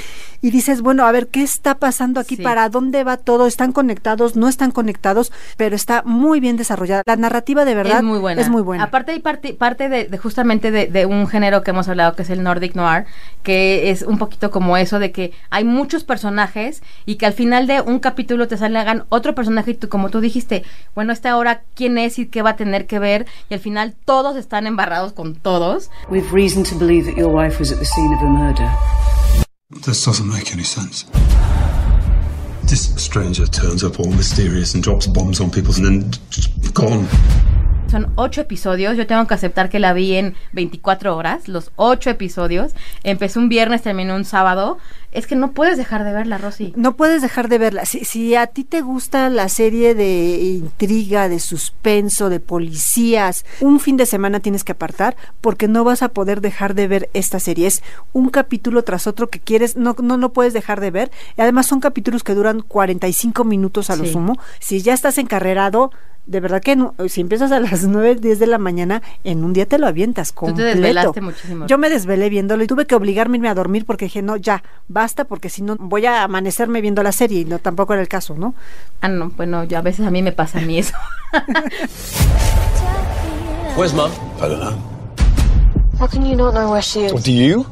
y 0.41 0.51
dices, 0.51 0.81
bueno, 0.81 1.05
a 1.05 1.13
ver, 1.13 1.29
¿qué 1.29 1.43
está 1.43 1.75
pasando 1.77 2.21
aquí? 2.21 2.37
Sí. 2.37 2.43
¿Para 2.43 2.69
dónde 2.69 3.05
va 3.05 3.17
todo? 3.17 3.47
¿Están 3.47 3.73
conectados? 3.73 4.37
¿No 4.37 4.49
están 4.49 4.71
conectados? 4.71 5.33
Pero 5.57 5.77
está 5.77 6.03
muy 6.05 6.41
bien 6.41 6.57
desarrollada. 6.57 7.03
La 7.05 7.17
narrativa 7.17 7.65
de 7.65 7.75
verdad 7.75 7.99
es 7.99 8.05
muy 8.05 8.19
buena. 8.19 8.41
Es 8.41 8.49
muy 8.49 8.63
buena. 8.63 8.85
Aparte 8.85 9.13
hay 9.13 9.21
parte, 9.21 9.53
parte 9.55 9.89
de, 9.89 10.05
de 10.05 10.19
justamente 10.19 10.71
de, 10.71 10.87
de 10.87 11.07
un 11.07 11.27
género 11.27 11.63
que 11.63 11.71
hemos 11.71 11.89
hablado 11.89 12.17
que 12.17 12.23
es 12.23 12.31
el 12.31 12.43
Nordic 12.43 12.78
Noir, 12.79 13.05
que 13.43 13.91
es 13.91 14.03
un 14.03 14.19
poquito 14.19 14.51
como 14.51 14.77
eso 14.77 14.99
de 14.99 15.13
que 15.13 15.33
hay 15.51 15.65
muchos 15.65 16.05
personajes 16.05 16.83
y 17.05 17.17
que 17.17 17.27
al 17.27 17.33
final 17.33 17.67
de 17.67 17.81
un 17.81 17.99
capítulo 17.99 18.49
te 18.49 18.57
salgan 18.57 19.05
otro 19.11 19.35
personaje 19.35 19.73
y 19.73 19.75
tú, 19.75 19.89
como 19.89 20.09
tú 20.09 20.21
dijiste, 20.21 20.65
bueno, 20.95 21.13
este 21.13 21.29
ahora 21.29 21.63
quién 21.75 21.99
es 21.99 22.19
y 22.19 22.27
qué 22.27 22.43
va 22.43 22.51
a 22.51 22.57
tener 22.57 22.87
que 22.87 22.99
ver 22.99 23.27
y 23.51 23.55
al 23.55 23.61
final 23.61 23.95
todos 24.05 24.37
están 24.37 24.67
embarrados 24.67 25.13
con 25.13 25.35
todos. 25.35 25.91
We've 26.09 26.33
reason 26.33 26.63
to 26.65 26.77
believe 26.77 27.07
that 27.11 27.19
your 27.19 27.31
wife 27.31 27.59
was 27.59 27.73
at 27.73 27.79
the 27.79 27.85
scene 27.85 28.15
of 28.15 28.21
the 28.21 28.27
murder. 28.27 28.71
This 29.85 30.05
doesn't 30.05 30.29
make 30.29 30.53
any 30.53 30.65
sense. 30.65 31.05
This 32.69 32.95
stranger 32.97 33.47
turns 33.47 33.83
up 33.83 33.99
all 33.99 34.11
mysterious 34.11 34.75
and 34.75 34.83
drops 34.83 35.07
bombs 35.07 35.41
on 35.41 35.51
people 35.51 35.75
and 35.75 35.85
then 35.85 36.11
just 36.31 36.75
gone. 36.75 37.07
Son 37.91 38.13
ocho 38.17 38.43
episodios. 38.43 38.97
Yo 38.97 39.07
tengo 39.07 39.27
que 39.27 39.35
aceptar 39.35 39.71
que 39.71 39.79
la 39.79 39.93
vi 39.93 40.15
en 40.17 40.35
24 40.53 41.17
horas. 41.17 41.49
Los 41.49 41.71
ocho 41.77 42.11
episodios. 42.11 42.73
Empecé 43.03 43.39
un 43.39 43.49
viernes, 43.49 43.83
terminó 43.83 44.15
un 44.15 44.25
sábado. 44.25 44.79
Es 45.11 45.27
que 45.27 45.37
no 45.37 45.53
puedes 45.53 45.79
dejar 45.79 46.05
de 46.05 46.13
verla, 46.13 46.37
Rosy. 46.37 46.75
No 46.77 46.95
puedes 46.97 47.23
dejar 47.23 47.49
de 47.49 47.57
verla. 47.57 47.87
Si, 47.87 48.05
si 48.05 48.35
a 48.35 48.47
ti 48.47 48.65
te 48.65 48.83
gusta 48.83 49.31
la 49.31 49.49
serie 49.49 49.95
de 49.95 50.37
intriga, 50.43 51.31
de 51.31 51.41
suspenso, 51.41 52.29
de 52.29 52.41
policías, 52.41 53.47
un 53.61 53.81
fin 53.81 53.97
de 53.97 54.05
semana 54.05 54.41
tienes 54.41 54.65
que 54.65 54.73
apartar 54.73 55.17
porque 55.41 55.67
no 55.67 55.83
vas 55.83 56.03
a 56.03 56.09
poder 56.11 56.43
dejar 56.43 56.75
de 56.75 56.89
ver 56.89 57.09
esta 57.15 57.41
serie. 57.41 57.67
Es 57.67 57.83
un 58.13 58.29
capítulo 58.29 58.85
tras 58.85 59.07
otro 59.07 59.31
que 59.31 59.41
quieres, 59.41 59.77
no, 59.77 59.97
no, 60.03 60.19
no 60.19 60.29
puedes 60.35 60.53
dejar 60.53 60.81
de 60.83 60.91
ver. 60.91 61.11
Y 61.39 61.41
además 61.41 61.67
son 61.67 61.81
capítulos 61.81 62.23
que 62.23 62.35
duran 62.35 62.61
45 62.61 63.45
minutos 63.45 63.89
a 63.89 63.97
lo 63.97 64.05
Sí. 64.05 64.13
sumo. 64.13 64.39
Si 64.61 64.83
ya 64.83 64.93
estás 64.93 65.17
encarrerado, 65.17 65.91
de 66.29 66.41
verdad 66.41 66.61
que 66.63 66.77
no- 66.77 66.95
si 67.09 67.21
empiezas 67.23 67.51
a 67.53 67.59
las 67.59 67.83
9, 67.85 68.17
10 68.17 68.39
de 68.39 68.47
la 68.47 68.59
mañana, 68.59 69.03
en 69.25 69.43
un 69.45 69.53
día 69.53 69.67
te 69.67 69.79
lo 69.79 69.87
avientas 69.89 70.29
Tú 70.29 70.35
te 70.35 70.41
completo. 70.53 70.69
desvelaste 70.77 71.21
muchísimo. 71.23 71.67
Yo 71.67 71.79
me 71.79 71.89
desvelé 71.91 72.29
viéndolo 72.29 72.63
y 72.63 72.67
tuve 72.67 72.87
que 72.87 72.95
obligarme 72.95 73.35
a 73.35 73.37
irme 73.39 73.49
a 73.49 73.55
dormir 73.55 73.85
porque 73.87 74.05
dije, 74.05 74.23
no, 74.23 74.37
ya, 74.37 74.63
basta, 74.89 75.25
porque 75.25 75.49
si 75.49 75.63
no 75.63 75.77
voy 75.79 76.07
a 76.07 76.23
amanecerme 76.23 76.81
viendo 76.81 77.03
la 77.03 77.13
serie 77.13 77.41
y 77.41 77.45
no 77.47 77.59
tampoco 77.59 77.95
era 77.95 78.03
el 78.03 78.09
caso, 78.09 78.35
¿no? 78.37 78.55
Ah, 79.01 79.09
no, 79.09 79.31
bueno, 79.31 79.65
yo 79.65 79.79
a 79.79 79.83
veces 79.83 80.07
a 80.07 80.11
mí 80.11 80.23
me 80.23 80.33
pasa 80.33 80.59
a 80.59 80.63
mí 80.63 80.79
eso. 80.79 80.95
Where's 83.77 83.95
mum? 83.95 84.11
I 84.39 84.49
don't 84.49 84.61
know. 84.61 84.77
How 85.99 86.07
can 86.09 86.25
you 86.27 86.37
not 86.37 86.53
know 86.55 86.71
where 86.71 86.83
she 86.83 87.07
is? 87.07 87.25
do 87.25 87.33
you? 87.33 87.65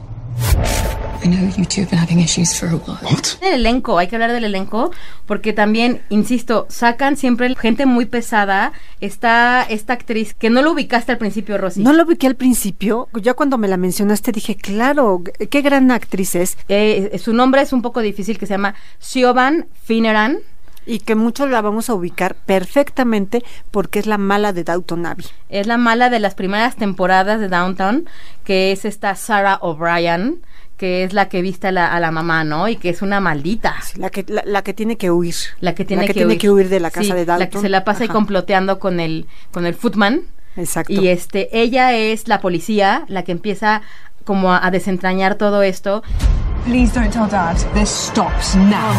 El 3.43 3.55
elenco, 3.55 3.99
hay 3.99 4.09
que 4.09 4.17
hablar 4.17 4.33
del 4.33 4.45
elenco, 4.45 4.91
porque 5.27 5.53
también, 5.53 6.03
insisto, 6.09 6.67
sacan 6.69 7.17
siempre 7.17 7.55
gente 7.57 7.87
muy 7.87 8.07
pesada. 8.07 8.73
Está 9.01 9.63
esta 9.69 9.93
actriz 9.93 10.35
que 10.35 10.51
no 10.51 10.63
lo 10.63 10.73
ubicaste 10.73 11.13
al 11.13 11.19
principio, 11.19 11.59
Rosy. 11.59 11.83
No 11.83 11.93
lo 11.93 12.05
ubiqué 12.05 12.27
al 12.27 12.37
principio, 12.37 13.09
ya 13.21 13.35
cuando 13.35 13.59
me 13.59 13.69
la 13.69 13.77
mencionaste 13.77 14.33
dije, 14.33 14.57
claro, 14.57 15.23
qué 15.51 15.63
gran 15.63 15.91
actriz 15.91 16.35
es 16.35 16.57
Eh, 16.69 17.19
su 17.23 17.33
nombre 17.33 17.63
es 17.63 17.73
un 17.73 17.83
poco 17.83 18.01
difícil, 18.01 18.39
que 18.39 18.47
se 18.47 18.55
llama 18.55 18.75
Siobhan 18.99 19.67
Finneran. 19.85 20.39
y 20.89 21.01
que 21.01 21.17
muchos 21.17 21.51
la 21.51 21.61
vamos 21.63 21.91
a 21.91 21.95
ubicar 21.95 22.37
perfectamente 22.37 23.43
porque 23.73 23.99
es 23.99 24.07
la 24.07 24.19
mala 24.19 24.53
de 24.53 24.63
Downton 24.63 25.05
Abbey. 25.07 25.27
Es 25.49 25.67
la 25.67 25.79
mala 25.79 26.11
de 26.11 26.21
las 26.21 26.37
primeras 26.37 26.77
temporadas 26.77 27.41
de 27.41 27.49
Downtown, 27.49 28.09
que 28.45 28.71
es 28.71 28.85
esta 28.85 29.17
Sarah 29.17 29.59
O'Brien, 29.63 30.43
que 30.77 31.05
es 31.05 31.13
la 31.13 31.29
que 31.29 31.41
viste 31.43 31.69
a 31.69 31.73
la, 31.73 31.87
a 31.93 32.01
la 32.01 32.11
mamá, 32.11 32.45
¿no? 32.45 32.69
Y 32.69 32.77
que 32.77 32.91
es 32.91 33.03
una 33.03 33.21
maldita. 33.21 33.77
La 33.97 34.11
que, 34.11 34.25
la, 34.29 34.43
la 34.45 34.63
que 34.63 34.75
tiene 34.75 34.97
que 34.97 35.11
huir. 35.11 35.35
La 35.61 35.75
que 35.75 35.85
tiene, 35.85 36.07
que, 36.07 36.13
tiene 36.15 36.29
huir. 36.29 36.39
que 36.39 36.51
huir 36.51 36.69
de 36.69 36.81
la 36.81 36.91
casa 36.91 37.05
Sí, 37.07 37.13
de 37.13 37.25
Downton. 37.25 37.39
La 37.39 37.49
que 37.51 37.59
se 37.61 37.69
la 37.69 37.85
pasa 37.85 38.01
ahí 38.01 38.07
Ajá. 38.07 38.13
comploteando 38.15 38.79
con 38.79 39.01
el, 39.01 39.27
con 39.53 39.65
el 39.67 39.75
footman. 39.75 40.23
Exacto. 40.57 40.93
Y 40.93 41.09
este, 41.09 41.49
ella 41.59 41.95
es 41.95 42.29
la 42.29 42.41
policía, 42.41 43.05
la 43.09 43.23
que 43.25 43.33
empieza 43.33 43.83
como 44.25 44.53
a, 44.53 44.65
a 44.67 44.71
desentrañar 44.71 45.37
todo 45.37 45.63
esto. 45.63 46.03
Please 46.65 46.93
don't 46.99 47.13
tell 47.13 47.29
Dad. 47.29 47.57
This 47.75 47.89
stops 47.91 48.55
now. 48.57 48.93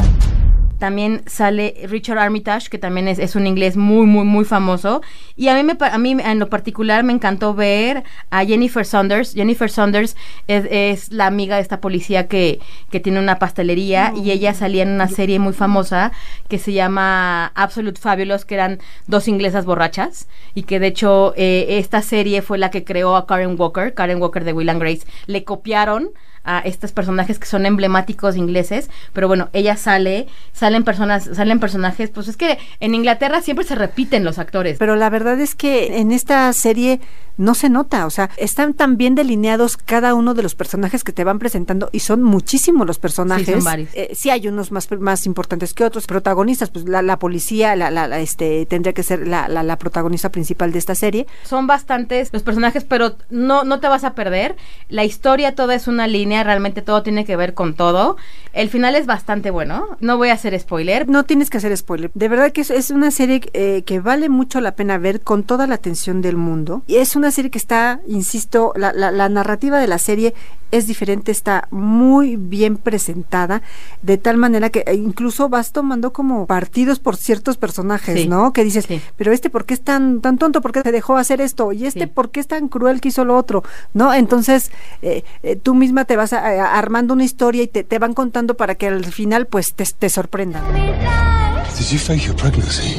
También 0.79 1.23
sale 1.25 1.75
Richard 1.87 2.19
Armitage, 2.19 2.69
que 2.69 2.77
también 2.77 3.07
es, 3.07 3.19
es 3.19 3.35
un 3.35 3.47
inglés 3.47 3.77
muy, 3.77 4.05
muy, 4.05 4.25
muy 4.25 4.45
famoso. 4.45 5.01
Y 5.35 5.47
a 5.47 5.55
mí, 5.55 5.63
me, 5.63 5.77
a 5.79 5.97
mí 5.97 6.11
en 6.11 6.39
lo 6.39 6.49
particular 6.49 7.03
me 7.03 7.13
encantó 7.13 7.53
ver 7.53 8.03
a 8.29 8.45
Jennifer 8.45 8.85
Saunders. 8.85 9.33
Jennifer 9.33 9.69
Saunders 9.69 10.15
es, 10.47 10.65
es 10.69 11.11
la 11.11 11.25
amiga 11.25 11.55
de 11.55 11.61
esta 11.61 11.81
policía 11.81 12.27
que, 12.27 12.59
que 12.91 12.99
tiene 12.99 13.19
una 13.19 13.39
pastelería 13.39 14.13
y 14.15 14.31
ella 14.31 14.53
salía 14.53 14.83
en 14.83 14.89
una 14.89 15.07
serie 15.07 15.39
muy 15.39 15.53
famosa 15.53 16.11
que 16.47 16.59
se 16.59 16.73
llama 16.73 17.51
Absolute 17.55 17.99
Fabulous, 17.99 18.45
que 18.45 18.55
eran 18.55 18.79
dos 19.07 19.27
inglesas 19.27 19.65
borrachas 19.65 20.27
y 20.55 20.63
que 20.63 20.79
de 20.79 20.87
hecho 20.87 21.33
eh, 21.35 21.77
esta 21.79 22.01
serie 22.01 22.41
fue 22.41 22.57
la 22.57 22.71
que 22.71 22.83
creó 22.83 23.15
a 23.15 23.25
Karen 23.27 23.55
Walker, 23.59 23.93
Karen 23.93 24.21
Walker 24.21 24.43
de 24.43 24.53
Will 24.53 24.69
and 24.69 24.81
Grace. 24.81 25.07
Le 25.25 25.43
copiaron 25.43 26.09
a 26.47 26.59
estos 26.59 26.91
personajes 26.93 27.37
que 27.37 27.45
son 27.45 27.65
emblemáticos 27.65 28.35
ingleses, 28.35 28.89
pero 29.13 29.27
bueno, 29.27 29.49
ella 29.53 29.77
sale, 29.77 30.27
salen 30.53 30.83
personas, 30.83 31.29
salen 31.33 31.59
personajes, 31.59 32.09
pues 32.09 32.27
es 32.27 32.37
que 32.37 32.57
en 32.79 32.95
Inglaterra 32.95 33.41
siempre 33.41 33.65
se 33.65 33.75
repiten 33.75 34.23
los 34.23 34.39
actores. 34.39 34.77
Pero 34.79 34.95
la 34.95 35.09
verdad 35.09 35.39
es 35.39 35.53
que 35.55 35.97
en 35.99 36.11
esta 36.11 36.51
serie 36.53 36.99
no 37.37 37.53
se 37.53 37.69
nota, 37.69 38.07
o 38.07 38.09
sea, 38.09 38.31
están 38.37 38.73
tan 38.73 38.97
bien 38.97 39.13
delineados 39.13 39.77
cada 39.77 40.15
uno 40.15 40.33
de 40.33 40.41
los 40.41 40.55
personajes 40.55 41.03
que 41.03 41.11
te 41.11 41.23
van 41.23 41.37
presentando 41.37 41.87
y 41.91 41.99
son 41.99 42.23
muchísimos 42.23 42.87
los 42.87 42.97
personajes. 42.97 43.45
Sí, 43.45 43.51
son 43.53 43.63
varios. 43.63 43.89
Eh, 43.93 44.09
sí 44.15 44.31
hay 44.31 44.47
unos 44.47 44.71
más, 44.71 44.89
más 44.99 45.27
importantes 45.27 45.75
que 45.75 45.83
otros. 45.83 46.07
Protagonistas, 46.07 46.71
pues 46.71 46.85
la, 46.89 47.03
la 47.03 47.19
policía, 47.19 47.75
la, 47.75 47.91
la- 47.91 48.07
la, 48.07 48.19
este, 48.21 48.65
tendría 48.65 48.93
que 48.93 49.03
ser 49.03 49.27
la, 49.27 49.47
la, 49.49 49.61
la 49.61 49.77
protagonista 49.77 50.31
principal 50.31 50.71
de 50.71 50.79
esta 50.79 50.95
serie. 50.95 51.27
Son 51.43 51.67
bastantes 51.67 52.29
los 52.33 52.41
personajes, 52.41 52.83
pero 52.85 53.17
no, 53.29 53.63
no 53.63 53.79
te 53.79 53.87
vas 53.87 54.03
a 54.03 54.15
perder. 54.15 54.55
La 54.89 55.03
historia 55.03 55.53
toda 55.53 55.75
es 55.75 55.87
una 55.87 56.07
línea. 56.07 56.36
Línea, 56.37 56.43
realmente 56.43 56.81
todo 56.81 57.03
tiene 57.03 57.25
que 57.25 57.35
ver 57.35 57.53
con 57.53 57.73
todo. 57.73 58.17
El 58.53 58.69
final 58.69 58.95
es 58.95 59.05
bastante 59.05 59.51
bueno, 59.51 59.97
no 59.99 60.17
voy 60.17 60.29
a 60.29 60.33
hacer 60.33 60.57
spoiler. 60.59 61.07
No 61.07 61.23
tienes 61.23 61.49
que 61.49 61.57
hacer 61.57 61.75
spoiler. 61.77 62.09
De 62.13 62.27
verdad 62.27 62.51
que 62.51 62.61
es, 62.61 62.69
es 62.71 62.91
una 62.91 63.11
serie 63.11 63.41
eh, 63.53 63.83
que 63.85 63.99
vale 63.99 64.29
mucho 64.29 64.61
la 64.61 64.71
pena 64.75 64.97
ver 64.97 65.21
con 65.21 65.43
toda 65.43 65.67
la 65.67 65.75
atención 65.75 66.21
del 66.21 66.37
mundo. 66.37 66.81
Y 66.87 66.95
es 66.97 67.15
una 67.15 67.31
serie 67.31 67.51
que 67.51 67.57
está, 67.59 67.99
insisto, 68.07 68.73
la, 68.75 68.93
la, 68.93 69.11
la 69.11 69.29
narrativa 69.29 69.79
de 69.79 69.87
la 69.87 69.97
serie 69.99 70.33
es 70.69 70.85
diferente, 70.85 71.31
está 71.31 71.69
muy 71.71 72.35
bien 72.35 72.75
presentada, 72.75 73.61
de 74.01 74.17
tal 74.17 74.35
manera 74.35 74.69
que 74.69 74.83
eh, 74.85 74.95
incluso 74.95 75.47
vas 75.47 75.71
tomando 75.71 76.11
como 76.11 76.45
partidos 76.45 76.99
por 76.99 77.15
ciertos 77.15 77.55
personajes, 77.55 78.19
Sí. 78.23 78.27
¿no? 78.27 78.51
Que 78.51 78.65
dices, 78.65 78.83
Sí. 78.85 78.99
pero 79.15 79.31
este, 79.31 79.49
¿por 79.49 79.63
qué 79.65 79.75
es 79.75 79.81
tan, 79.81 80.19
tan 80.19 80.37
tonto? 80.37 80.59
¿Por 80.59 80.73
qué 80.73 80.81
se 80.81 80.91
dejó 80.91 81.15
hacer 81.15 81.39
esto? 81.39 81.71
Y 81.71 81.85
este, 81.85 82.01
Sí. 82.01 82.07
¿por 82.07 82.31
qué 82.31 82.41
es 82.41 82.47
tan 82.47 82.67
cruel 82.67 82.99
que 82.99 83.07
hizo 83.09 83.23
lo 83.23 83.37
otro? 83.37 83.63
¿No? 83.93 84.13
Entonces, 84.13 84.71
eh, 85.01 85.23
eh, 85.41 85.55
tú 85.55 85.73
misma 85.73 86.03
te 86.03 86.17
vas 86.17 86.26
a- 86.33 86.39
a- 86.39 86.77
armando 86.77 87.13
una 87.13 87.23
historia 87.23 87.63
y 87.63 87.67
te, 87.67 87.83
te 87.83 87.99
van 87.99 88.13
contando 88.13 88.55
para 88.55 88.75
que 88.75 88.87
al 88.87 89.05
final, 89.05 89.47
pues, 89.47 89.73
te, 89.73 89.85
te 89.85 90.09
sorprendan. 90.09 90.63
Did 90.73 91.85
you 91.91 91.97
fake 91.99 92.25
your 92.25 92.35
pregnancy? 92.35 92.95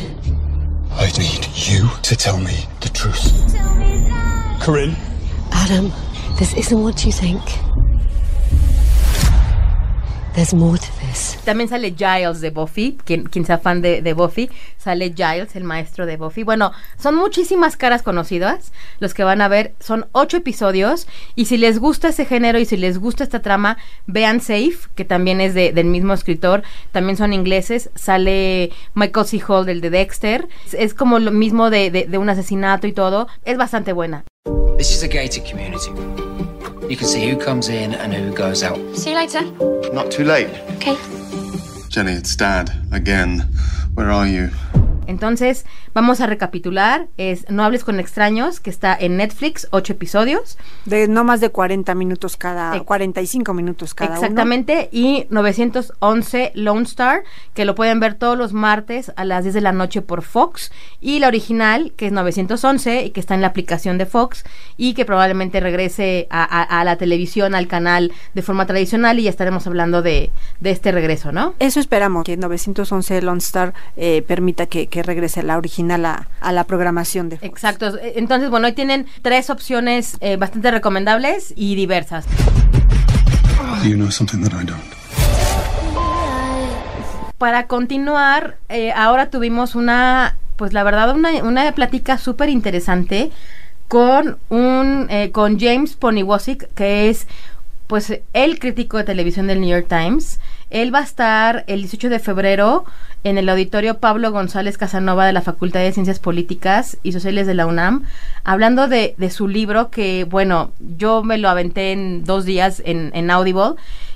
I 1.01 1.07
need 1.19 1.47
you 1.55 1.89
to 2.03 2.17
tell 2.17 2.39
me 2.39 2.67
the 2.81 2.89
truth. 2.91 3.33
Corinne? 4.65 4.97
Adam, 5.53 5.93
this 6.39 6.53
isn't 6.55 6.83
what 6.83 7.05
you 7.05 7.13
think. 7.13 7.41
There's 10.39 10.55
more 10.55 10.79
to 10.79 10.87
this. 11.05 11.37
También 11.45 11.69
sale 11.69 11.93
Giles 11.99 12.41
de 12.41 12.51
Buffy, 12.51 12.97
quien, 13.05 13.25
quien 13.25 13.45
sea 13.45 13.59
fan 13.59 13.83
de, 13.83 14.03
de 14.03 14.13
Buffy, 14.13 14.49
sale 14.77 15.13
Giles, 15.13 15.57
el 15.57 15.65
maestro 15.65 16.07
de 16.07 16.17
Buffy. 16.17 16.45
Bueno, 16.45 16.71
son 16.97 17.17
muchísimas 17.17 17.77
caras 17.77 18.05
conocidas 18.05 18.71
los 19.01 19.15
que 19.15 19.25
van 19.25 19.41
a 19.41 19.49
ver, 19.49 19.75
son 19.81 20.07
ocho 20.13 20.37
episodios 20.37 21.09
y 21.35 21.47
si 21.47 21.57
les 21.57 21.81
gusta 21.81 22.11
ese 22.11 22.25
género 22.25 22.61
y 22.61 22.67
si 22.67 22.77
les 22.77 22.99
gusta 22.99 23.25
esta 23.25 23.43
trama, 23.43 23.79
vean 24.07 24.41
Safe, 24.41 24.77
que 24.95 25.05
también 25.05 25.41
es 25.41 25.55
de- 25.55 25.73
del 25.73 25.87
mismo 25.87 26.13
escritor, 26.15 26.63
también 26.93 27.17
son 27.17 27.33
ingleses, 27.33 27.91
sale 27.97 28.71
Michael 28.95 29.27
C. 29.27 29.43
Hall, 29.49 29.67
del 29.67 29.81
de 29.81 29.91
Dexter, 29.91 30.47
es, 30.69 30.75
es 30.75 30.95
como 30.95 31.19
lo 31.19 31.33
mismo 31.33 31.69
de, 31.69 31.91
de- 31.91 32.05
de 32.07 32.17
un 32.17 32.31
asesinato 32.31 32.87
y 32.87 32.93
todo, 32.93 33.27
es 33.45 33.57
bastante 33.57 33.93
buena. 33.93 34.23
This 34.77 34.93
is 34.93 35.03
a 35.03 35.09
gated 35.09 35.43
community. 35.51 35.91
You 36.89 36.97
can 36.97 37.07
see 37.07 37.29
who 37.29 37.37
comes 37.37 37.69
in 37.69 37.93
and 37.93 38.15
who 38.15 38.35
goes 38.35 38.63
out. 38.63 38.79
See 38.97 39.11
you 39.11 39.17
later. 39.17 39.43
Not 39.93 40.11
too 40.11 40.25
late. 40.25 40.49
Okay. 40.77 40.97
Jenny, 41.91 42.13
it's 42.13 42.35
Dad. 42.35 42.73
Again. 42.93 43.41
Where 43.93 44.11
are 44.11 44.27
you? 44.27 44.51
Entonces, 45.09 45.67
vamos 45.95 46.21
a 46.21 46.27
recapitular. 46.27 47.09
Es 47.17 47.49
No 47.51 47.65
hables 47.65 47.83
con 47.83 47.99
extraños, 47.99 48.61
que 48.61 48.71
está 48.71 48.97
en 48.99 49.17
Netflix, 49.17 49.67
ocho 49.73 49.95
episodios. 49.95 50.57
De 50.85 51.09
no 51.09 51.25
más 51.25 51.41
de 51.41 51.49
40 51.51 51.95
minutos 51.97 52.37
cada, 52.37 52.77
Ex- 52.77 52.85
45 52.85 53.55
minutos 53.55 53.95
cada 53.95 54.11
uno. 54.11 54.21
Exactamente. 54.21 54.89
Y 54.93 55.27
911 55.31 56.53
Lone 56.55 56.83
Star, 56.83 57.23
que 57.55 57.65
lo 57.65 57.75
pueden 57.75 58.01
ver 58.01 58.15
todos 58.15 58.37
los 58.39 58.53
martes 58.53 59.13
a 59.17 59.25
las 59.25 59.45
10 59.45 59.55
de 59.55 59.61
la 59.61 59.73
noche 59.73 60.03
por 60.03 60.23
Fox. 60.23 60.71
Y 61.01 61.19
la 61.19 61.29
original, 61.29 61.93
que 61.97 62.07
es 62.07 62.13
911 62.13 63.05
y 63.07 63.11
que 63.11 63.21
está 63.21 63.35
en 63.35 63.41
la 63.41 63.49
aplicación 63.49 63.99
de 63.99 64.07
Fox. 64.07 64.45
Y 64.77 64.95
que 64.95 65.05
probablemente 65.05 65.61
regrese 65.61 66.27
a, 66.31 66.43
a- 66.45 66.81
a 66.81 66.85
la 66.85 66.97
televisión, 66.97 67.55
al 67.55 67.67
canal 67.67 68.13
de 68.35 68.43
forma 68.43 68.67
tradicional. 68.67 69.19
Y 69.19 69.25
ya 69.25 69.31
estaremos 69.31 69.67
hablando 69.67 70.03
de, 70.03 70.31
de 70.61 70.71
este 70.71 70.93
regreso, 70.93 71.33
¿no? 71.33 71.55
Eso 71.59 71.81
esperamos, 71.81 72.25
que 72.25 72.37
911 72.37 73.23
Lone 73.23 73.39
Star 73.39 73.75
eh, 73.97 74.23
permita 74.27 74.67
que, 74.67 74.87
que 74.87 74.98
regrese 75.03 75.43
la 75.43 75.57
original 75.57 76.05
a, 76.07 76.29
a 76.41 76.53
la 76.53 76.65
programación 76.65 77.29
de 77.29 77.37
Fox. 77.37 77.49
Exacto. 77.49 77.93
Entonces, 78.03 78.51
bueno, 78.51 78.67
hoy 78.67 78.73
tienen 78.73 79.07
tres 79.23 79.51
opciones 79.51 80.17
eh, 80.21 80.37
bastante 80.37 80.71
recomendables 80.71 81.53
y 81.57 81.75
diversas. 81.75 82.27
Do 83.83 83.89
you 83.89 83.97
know 83.97 84.11
something 84.11 84.43
that 84.43 84.53
I 84.53 84.65
don't? 84.65 84.83
Para 87.39 87.69
continuar, 87.69 88.57
eh, 88.69 88.91
ahora 88.93 89.31
tuvimos 89.31 89.77
una, 89.77 90.37
pues 90.57 90.73
la 90.73 90.83
verdad, 90.83 91.15
una, 91.15 91.31
una 91.45 91.71
plática 91.73 92.19
súper 92.19 92.49
interesante 92.49 93.31
con 93.87 94.39
un, 94.49 95.07
eh, 95.09 95.31
con 95.31 95.61
James 95.61 95.95
Poniwosik, 95.95 96.75
que 96.75 97.09
es, 97.09 97.29
pues, 97.87 98.21
el 98.33 98.59
crítico 98.59 98.97
de 98.97 99.05
televisión 99.05 99.47
del 99.47 99.61
New 99.61 99.71
York 99.71 99.87
Times. 99.89 100.41
Él 100.71 100.95
va 100.95 101.01
a 101.01 101.05
estar 101.05 101.65
el 101.67 101.81
18 101.81 102.09
de 102.09 102.19
febrero 102.19 102.85
en 103.25 103.39
el 103.39 103.49
auditorio 103.49 103.99
Pablo 103.99 104.31
González 104.31 104.79
Casanova 104.79 105.27
de 105.27 105.33
la 105.33 105.43
Facultad 105.43 105.81
de 105.81 105.93
Ciencias 105.93 106.19
Políticas 106.19 106.99
y 107.03 107.13
Sociales 107.13 107.47
de 107.47 107.55
la 107.55 107.67
UNAM, 107.67 108.05
hablando 108.45 108.87
de, 108.89 109.15
su 109.31 109.49
libro 109.49 109.91
que, 109.91 110.25
bueno, 110.25 110.73
yo 110.79 111.23
me 111.23 111.39
lo 111.39 111.49
aventé 111.49 111.93
en 111.93 112.25
dos 112.25 112.45
días 112.45 112.83
en, 112.85 113.11
en 113.15 113.31
Audible, 113.31 113.75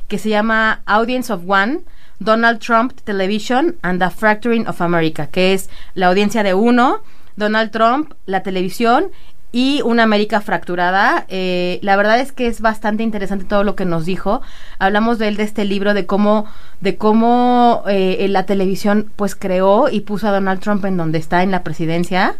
que 0.08 0.18
se 0.18 0.28
llama 0.28 0.82
Audience 0.86 1.32
of 1.32 1.42
One. 1.46 1.80
Donald 2.18 2.60
Trump 2.60 2.92
Television 3.04 3.74
and 3.82 4.00
the 4.00 4.08
Fracturing 4.08 4.68
of 4.68 4.80
America, 4.80 5.26
que 5.26 5.54
es 5.54 5.68
la 5.94 6.06
audiencia 6.06 6.44
de 6.44 6.54
uno, 6.54 7.00
Donald 7.36 7.72
Trump, 7.72 8.12
la 8.26 8.44
televisión 8.44 9.10
y 9.52 9.82
una 9.82 10.02
América 10.02 10.40
fracturada. 10.40 11.26
Eh, 11.28 11.78
la 11.82 11.94
verdad 11.96 12.18
es 12.18 12.32
que 12.32 12.46
es 12.46 12.60
bastante 12.62 13.02
interesante 13.02 13.44
todo 13.44 13.62
lo 13.62 13.76
que 13.76 13.84
nos 13.84 14.06
dijo. 14.06 14.40
Hablamos 14.78 15.18
de 15.18 15.28
él 15.28 15.36
de 15.36 15.44
este 15.44 15.64
libro 15.64 15.94
de 15.94 16.06
cómo 16.06 16.46
de 16.80 16.96
cómo 16.96 17.84
eh, 17.86 18.26
la 18.28 18.46
televisión 18.46 19.12
pues 19.14 19.36
creó 19.36 19.88
y 19.88 20.00
puso 20.00 20.26
a 20.28 20.32
Donald 20.32 20.60
Trump 20.60 20.84
en 20.86 20.96
donde 20.96 21.18
está 21.18 21.42
en 21.42 21.52
la 21.52 21.62
presidencia 21.62 22.36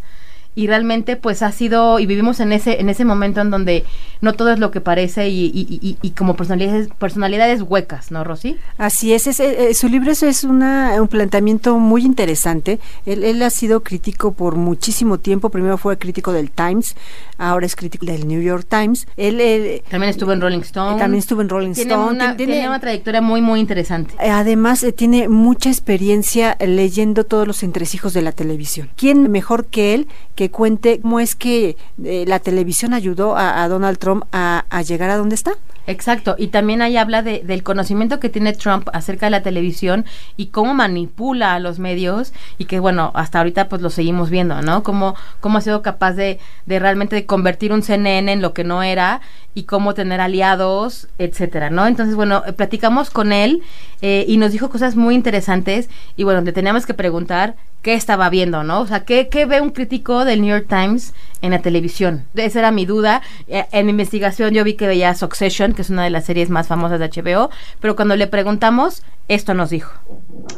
y 0.54 0.66
realmente 0.66 1.16
pues 1.16 1.42
ha 1.42 1.50
sido 1.52 1.98
y 1.98 2.06
vivimos 2.06 2.38
en 2.40 2.52
ese 2.52 2.80
en 2.80 2.88
ese 2.90 3.04
momento 3.04 3.40
en 3.40 3.50
donde 3.50 3.84
no 4.20 4.34
todo 4.34 4.52
es 4.52 4.58
lo 4.58 4.70
que 4.70 4.80
parece 4.80 5.28
y, 5.28 5.46
y- 5.46 5.78
y- 5.82 5.96
y 6.02 6.10
como 6.10 6.36
personalidades 6.36 6.88
personalidades 6.98 7.62
huecas, 7.62 8.10
¿no, 8.10 8.22
Rosy? 8.22 8.56
Así 8.78 9.12
es, 9.14 9.26
es, 9.26 9.40
eh, 9.40 9.74
su 9.74 9.88
libro 9.88 10.12
es, 10.12 10.22
es 10.22 10.44
una, 10.44 10.94
un 11.00 11.08
planteamiento 11.08 11.78
muy 11.78 12.04
interesante. 12.04 12.78
Él, 13.06 13.24
él 13.24 13.42
ha 13.42 13.50
sido 13.50 13.82
crítico 13.82 14.32
por 14.32 14.56
muchísimo 14.56 15.18
tiempo. 15.18 15.48
Primero 15.50 15.76
fue 15.78 15.98
crítico 15.98 16.32
del 16.32 16.50
Times, 16.50 16.94
ahora 17.38 17.66
es 17.66 17.74
crítico 17.74 18.06
del 18.06 18.28
New 18.28 18.40
York 18.42 18.66
Times. 18.68 19.06
Él, 19.16 19.40
él, 19.40 19.82
También 19.90 20.10
estuvo 20.10 20.32
en 20.32 20.40
Rolling 20.40 20.60
Stone. 20.60 20.98
También 20.98 21.18
estuvo 21.18 21.40
en 21.40 21.48
Rolling 21.48 21.72
tiene 21.72 21.92
Stone. 21.94 22.10
Una, 22.12 22.36
Tiene- 22.36 22.52
tiene 22.52 22.68
una 22.68 22.78
trayectoria 22.80 23.20
muy, 23.22 23.40
muy 23.42 23.58
interesante. 23.58 24.14
Eh, 24.20 24.30
Además, 24.30 24.82
eh, 24.84 24.92
tiene 24.92 25.28
mucha 25.28 25.68
experiencia 25.70 26.56
leyendo 26.60 27.24
todos 27.24 27.46
los 27.46 27.62
entresijos 27.62 28.12
de 28.12 28.22
la 28.22 28.32
televisión. 28.32 28.88
¿Quién 28.96 29.30
mejor 29.30 29.66
que 29.66 29.94
él 29.94 30.06
que 30.34 30.41
cuente 30.50 31.00
cómo 31.00 31.20
es 31.20 31.34
que 31.34 31.76
eh, 32.02 32.24
la 32.26 32.38
televisión 32.40 32.94
ayudó 32.94 33.36
a, 33.36 33.62
a 33.62 33.68
Donald 33.68 33.98
Trump 33.98 34.24
a, 34.32 34.64
a 34.70 34.82
llegar 34.82 35.10
a 35.10 35.16
donde 35.16 35.34
está? 35.34 35.52
Exacto, 35.86 36.36
y 36.38 36.48
también 36.48 36.80
ahí 36.80 36.96
habla 36.96 37.22
de, 37.22 37.40
del 37.40 37.62
conocimiento 37.62 38.20
que 38.20 38.28
tiene 38.28 38.52
Trump 38.52 38.88
acerca 38.92 39.26
de 39.26 39.30
la 39.30 39.42
televisión 39.42 40.04
y 40.36 40.46
cómo 40.46 40.74
manipula 40.74 41.54
a 41.54 41.58
los 41.58 41.78
medios 41.80 42.32
y 42.56 42.66
que 42.66 42.78
bueno, 42.78 43.10
hasta 43.14 43.38
ahorita 43.38 43.68
pues 43.68 43.82
lo 43.82 43.90
seguimos 43.90 44.30
viendo, 44.30 44.62
¿no? 44.62 44.82
Cómo, 44.82 45.16
cómo 45.40 45.58
ha 45.58 45.60
sido 45.60 45.82
capaz 45.82 46.12
de, 46.12 46.38
de 46.66 46.78
realmente 46.78 47.26
convertir 47.26 47.72
un 47.72 47.82
CNN 47.82 48.30
en 48.30 48.42
lo 48.42 48.52
que 48.52 48.64
no 48.64 48.82
era 48.82 49.20
y 49.54 49.64
cómo 49.64 49.94
tener 49.94 50.20
aliados, 50.20 51.08
etcétera, 51.18 51.70
¿no? 51.70 51.86
Entonces, 51.86 52.14
bueno, 52.14 52.42
eh, 52.46 52.52
platicamos 52.52 53.10
con 53.10 53.32
él 53.32 53.62
eh, 54.00 54.24
y 54.26 54.36
nos 54.36 54.52
dijo 54.52 54.70
cosas 54.70 54.96
muy 54.96 55.14
interesantes 55.14 55.90
y 56.16 56.24
bueno, 56.24 56.40
le 56.40 56.52
teníamos 56.52 56.86
que 56.86 56.94
preguntar 56.94 57.54
qué 57.82 57.94
estaba 57.94 58.30
viendo, 58.30 58.62
¿no? 58.62 58.80
O 58.80 58.86
sea, 58.86 59.04
¿qué, 59.04 59.28
qué 59.28 59.44
ve 59.44 59.60
un 59.60 59.70
crítico 59.70 60.24
del 60.24 60.40
New 60.40 60.50
York 60.50 60.66
Times 60.68 61.12
en 61.42 61.50
la 61.50 61.58
televisión? 61.58 62.24
Esa 62.34 62.60
era 62.60 62.70
mi 62.70 62.86
duda. 62.86 63.22
Eh, 63.48 63.66
en 63.72 63.86
mi 63.86 63.90
investigación 63.90 64.54
yo 64.54 64.64
vi 64.64 64.74
que 64.74 64.86
veía 64.86 65.14
Succession, 65.14 65.71
que 65.74 65.82
es 65.82 65.90
una 65.90 66.04
de 66.04 66.10
las 66.10 66.24
series 66.24 66.50
más 66.50 66.68
famosas 66.68 67.00
de 67.00 67.08
HBO, 67.08 67.50
pero 67.80 67.96
cuando 67.96 68.16
le 68.16 68.26
preguntamos, 68.26 69.02
esto 69.28 69.54
nos 69.54 69.70
dijo. 69.70 69.92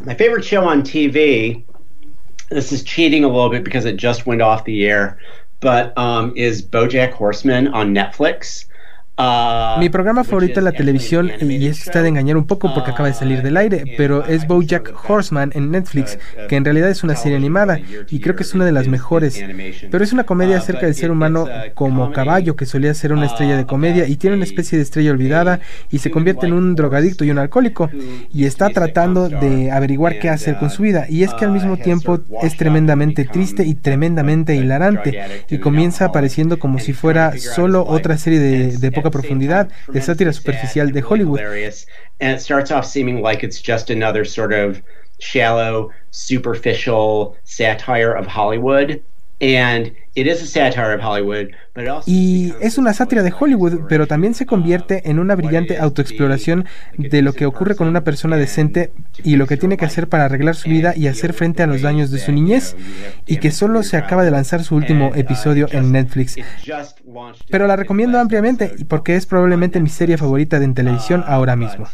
My 0.04 0.14
favorite 0.14 0.44
show 0.44 0.64
on 0.64 0.82
TV, 0.82 1.64
this 2.50 2.72
is 2.72 2.82
cheating 2.82 3.24
a 3.24 3.28
little 3.28 3.50
bit 3.50 3.64
because 3.64 3.86
it 3.86 3.96
just 3.96 4.26
went 4.26 4.42
off 4.42 4.64
the 4.64 4.86
air, 4.86 5.18
but 5.60 5.96
um, 5.96 6.32
is 6.36 6.62
Bojack 6.62 7.12
Horseman 7.12 7.68
on 7.68 7.94
Netflix. 7.94 8.66
Uh, 9.16 9.78
Mi 9.78 9.90
programa 9.90 10.24
favorito 10.24 10.58
en 10.58 10.64
la 10.64 10.72
televisión, 10.72 11.30
y 11.40 11.66
esto 11.66 11.84
está 11.86 12.02
de 12.02 12.08
engañar 12.08 12.36
un 12.36 12.46
poco 12.46 12.74
porque 12.74 12.90
acaba 12.90 13.08
de 13.08 13.14
salir 13.14 13.42
del 13.42 13.56
aire, 13.56 13.94
pero 13.96 14.26
es 14.26 14.44
Bojack 14.48 14.92
Horseman 15.08 15.52
en 15.54 15.70
Netflix, 15.70 16.18
que 16.48 16.56
en 16.56 16.64
realidad 16.64 16.90
es 16.90 17.04
una 17.04 17.14
serie 17.14 17.36
animada, 17.36 17.78
y 18.10 18.18
creo 18.18 18.34
que 18.34 18.42
es 18.42 18.54
una 18.54 18.64
de 18.64 18.72
las 18.72 18.88
mejores. 18.88 19.40
Pero 19.88 20.02
es 20.02 20.12
una 20.12 20.24
comedia 20.24 20.58
acerca 20.58 20.86
del 20.86 20.96
ser 20.96 21.12
humano 21.12 21.46
como 21.74 22.10
caballo 22.10 22.56
que 22.56 22.66
solía 22.66 22.92
ser 22.92 23.12
una 23.12 23.26
estrella 23.26 23.56
de 23.56 23.66
comedia 23.66 24.08
y 24.08 24.16
tiene 24.16 24.34
una 24.34 24.44
especie 24.44 24.78
de 24.78 24.82
estrella 24.82 25.12
olvidada 25.12 25.60
y 25.92 25.98
se 25.98 26.10
convierte 26.10 26.46
en 26.46 26.52
un 26.52 26.74
drogadicto 26.74 27.24
y 27.24 27.30
un 27.30 27.38
alcohólico, 27.38 27.90
y 28.32 28.46
está 28.46 28.70
tratando 28.70 29.28
de 29.28 29.70
averiguar 29.70 30.18
qué 30.18 30.28
hacer 30.28 30.58
con 30.58 30.70
su 30.70 30.82
vida. 30.82 31.06
Y 31.08 31.22
es 31.22 31.32
que 31.34 31.44
al 31.44 31.52
mismo 31.52 31.76
tiempo 31.76 32.18
es 32.42 32.56
tremendamente 32.56 33.24
triste 33.24 33.64
y 33.64 33.74
tremendamente 33.74 34.56
hilarante, 34.56 35.20
y 35.48 35.58
comienza 35.58 36.06
apareciendo 36.06 36.58
como 36.58 36.80
si 36.80 36.92
fuera 36.92 37.38
solo 37.38 37.86
otra 37.86 38.18
serie 38.18 38.40
de, 38.40 38.76
de 38.76 39.03
poca 39.10 39.18
profundidad, 39.18 39.70
de 39.92 40.00
sátira 40.00 40.32
superficial 40.32 40.90
de 40.90 41.00
Hollywood. 41.00 41.38
hilarious, 41.38 41.86
and 42.20 42.36
it 42.36 42.40
starts 42.40 42.70
off 42.70 42.84
seeming 42.84 43.20
like 43.20 43.44
it's 43.44 43.60
just 43.60 43.90
another 43.90 44.24
sort 44.24 44.52
of 44.52 44.82
shallow, 45.18 45.90
superficial 46.10 47.36
satire 47.44 48.12
of 48.12 48.26
Hollywood. 48.26 49.02
And 49.40 49.92
Y 52.06 52.54
es 52.60 52.78
una 52.78 52.92
sátira 52.92 53.22
de 53.22 53.32
Hollywood, 53.36 53.86
pero 53.88 54.06
también 54.06 54.34
se 54.34 54.46
convierte 54.46 55.10
en 55.10 55.18
una 55.18 55.34
brillante 55.34 55.78
autoexploración 55.78 56.66
de 56.96 57.22
lo 57.22 57.32
que 57.32 57.46
ocurre 57.46 57.74
con 57.74 57.88
una 57.88 58.04
persona 58.04 58.36
decente 58.36 58.92
y 59.24 59.36
lo 59.36 59.46
que 59.46 59.56
tiene 59.56 59.76
que 59.76 59.84
hacer 59.84 60.08
para 60.08 60.26
arreglar 60.26 60.54
su 60.54 60.68
vida 60.68 60.94
y 60.96 61.08
hacer 61.08 61.32
frente 61.32 61.64
a 61.64 61.66
los 61.66 61.82
daños 61.82 62.10
de 62.10 62.18
su 62.18 62.30
niñez, 62.30 62.76
y 63.26 63.38
que 63.38 63.50
solo 63.50 63.82
se 63.82 63.96
acaba 63.96 64.24
de 64.24 64.30
lanzar 64.30 64.62
su 64.62 64.76
último 64.76 65.12
episodio 65.14 65.66
en 65.72 65.90
Netflix. 65.90 66.36
Pero 67.50 67.66
la 67.66 67.76
recomiendo 67.76 68.20
ampliamente 68.20 68.72
porque 68.88 69.16
es 69.16 69.26
probablemente 69.26 69.80
mi 69.80 69.88
serie 69.88 70.16
favorita 70.16 70.60
de 70.60 70.68
televisión 70.68 71.24
ahora 71.26 71.56
mismo. 71.56 71.86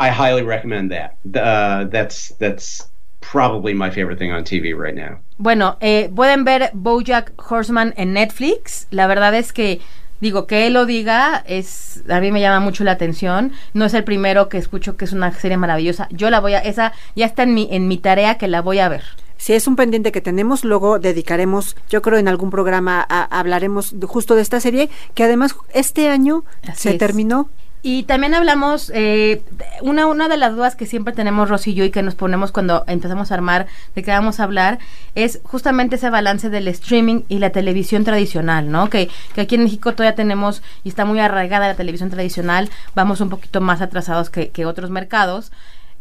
I 0.00 0.10
highly 0.10 0.42
recommend 0.42 0.90
that. 0.90 1.12
Uh, 1.24 1.88
that's 1.88 2.34
that's 2.38 2.90
probably 3.32 3.74
my 3.74 3.90
favorite 3.90 4.18
thing 4.18 4.32
on 4.32 4.44
TV 4.44 4.74
right 4.74 4.94
now. 4.94 5.20
Bueno, 5.38 5.76
eh, 5.80 6.10
pueden 6.14 6.44
ver 6.44 6.70
BoJack 6.74 7.32
Horseman 7.50 7.94
en 7.96 8.12
Netflix. 8.12 8.86
La 8.90 9.06
verdad 9.06 9.34
es 9.34 9.52
que 9.52 9.80
digo 10.20 10.46
que 10.46 10.66
él 10.66 10.74
lo 10.74 10.86
diga 10.86 11.44
es 11.46 12.02
a 12.08 12.20
mí 12.20 12.30
me 12.30 12.40
llama 12.40 12.60
mucho 12.60 12.84
la 12.84 12.92
atención. 12.92 13.52
No 13.72 13.84
es 13.84 13.94
el 13.94 14.04
primero 14.04 14.48
que 14.48 14.58
escucho 14.58 14.96
que 14.96 15.04
es 15.04 15.12
una 15.12 15.32
serie 15.32 15.56
maravillosa. 15.56 16.08
Yo 16.10 16.30
la 16.30 16.40
voy 16.40 16.54
a 16.54 16.60
esa 16.60 16.92
ya 17.16 17.26
está 17.26 17.42
en 17.42 17.54
mi 17.54 17.68
en 17.70 17.88
mi 17.88 17.98
tarea 17.98 18.36
que 18.36 18.48
la 18.48 18.62
voy 18.62 18.78
a 18.78 18.88
ver. 18.88 19.02
Si 19.36 19.52
es 19.52 19.66
un 19.66 19.76
pendiente 19.76 20.12
que 20.12 20.20
tenemos, 20.20 20.64
luego 20.64 20.98
dedicaremos, 20.98 21.76
yo 21.90 22.00
creo 22.00 22.18
en 22.18 22.28
algún 22.28 22.50
programa 22.50 23.02
hablaremos 23.02 23.94
justo 24.06 24.36
de 24.36 24.42
esta 24.42 24.60
serie, 24.60 24.88
que 25.14 25.24
además 25.24 25.54
este 25.74 26.08
año 26.08 26.44
se 26.74 26.94
terminó 26.94 27.50
y 27.86 28.04
también 28.04 28.32
hablamos, 28.32 28.90
eh, 28.94 29.42
una, 29.82 30.06
una 30.06 30.26
de 30.30 30.38
las 30.38 30.56
dudas 30.56 30.74
que 30.74 30.86
siempre 30.86 31.12
tenemos 31.12 31.50
Rosy 31.50 31.72
y 31.72 31.74
yo 31.74 31.84
y 31.84 31.90
que 31.90 32.02
nos 32.02 32.14
ponemos 32.14 32.50
cuando 32.50 32.82
empezamos 32.86 33.30
a 33.30 33.34
armar 33.34 33.66
de 33.94 34.02
qué 34.02 34.10
vamos 34.10 34.40
a 34.40 34.44
hablar, 34.44 34.78
es 35.14 35.40
justamente 35.42 35.96
ese 35.96 36.08
balance 36.08 36.48
del 36.48 36.66
streaming 36.68 37.24
y 37.28 37.40
la 37.40 37.50
televisión 37.50 38.02
tradicional, 38.02 38.70
¿no? 38.70 38.88
Que, 38.88 39.10
que 39.34 39.42
aquí 39.42 39.56
en 39.56 39.64
México 39.64 39.92
todavía 39.92 40.16
tenemos 40.16 40.62
y 40.82 40.88
está 40.88 41.04
muy 41.04 41.20
arraigada 41.20 41.68
la 41.68 41.74
televisión 41.74 42.08
tradicional, 42.08 42.70
vamos 42.94 43.20
un 43.20 43.28
poquito 43.28 43.60
más 43.60 43.82
atrasados 43.82 44.30
que, 44.30 44.48
que 44.48 44.64
otros 44.64 44.88
mercados. 44.88 45.52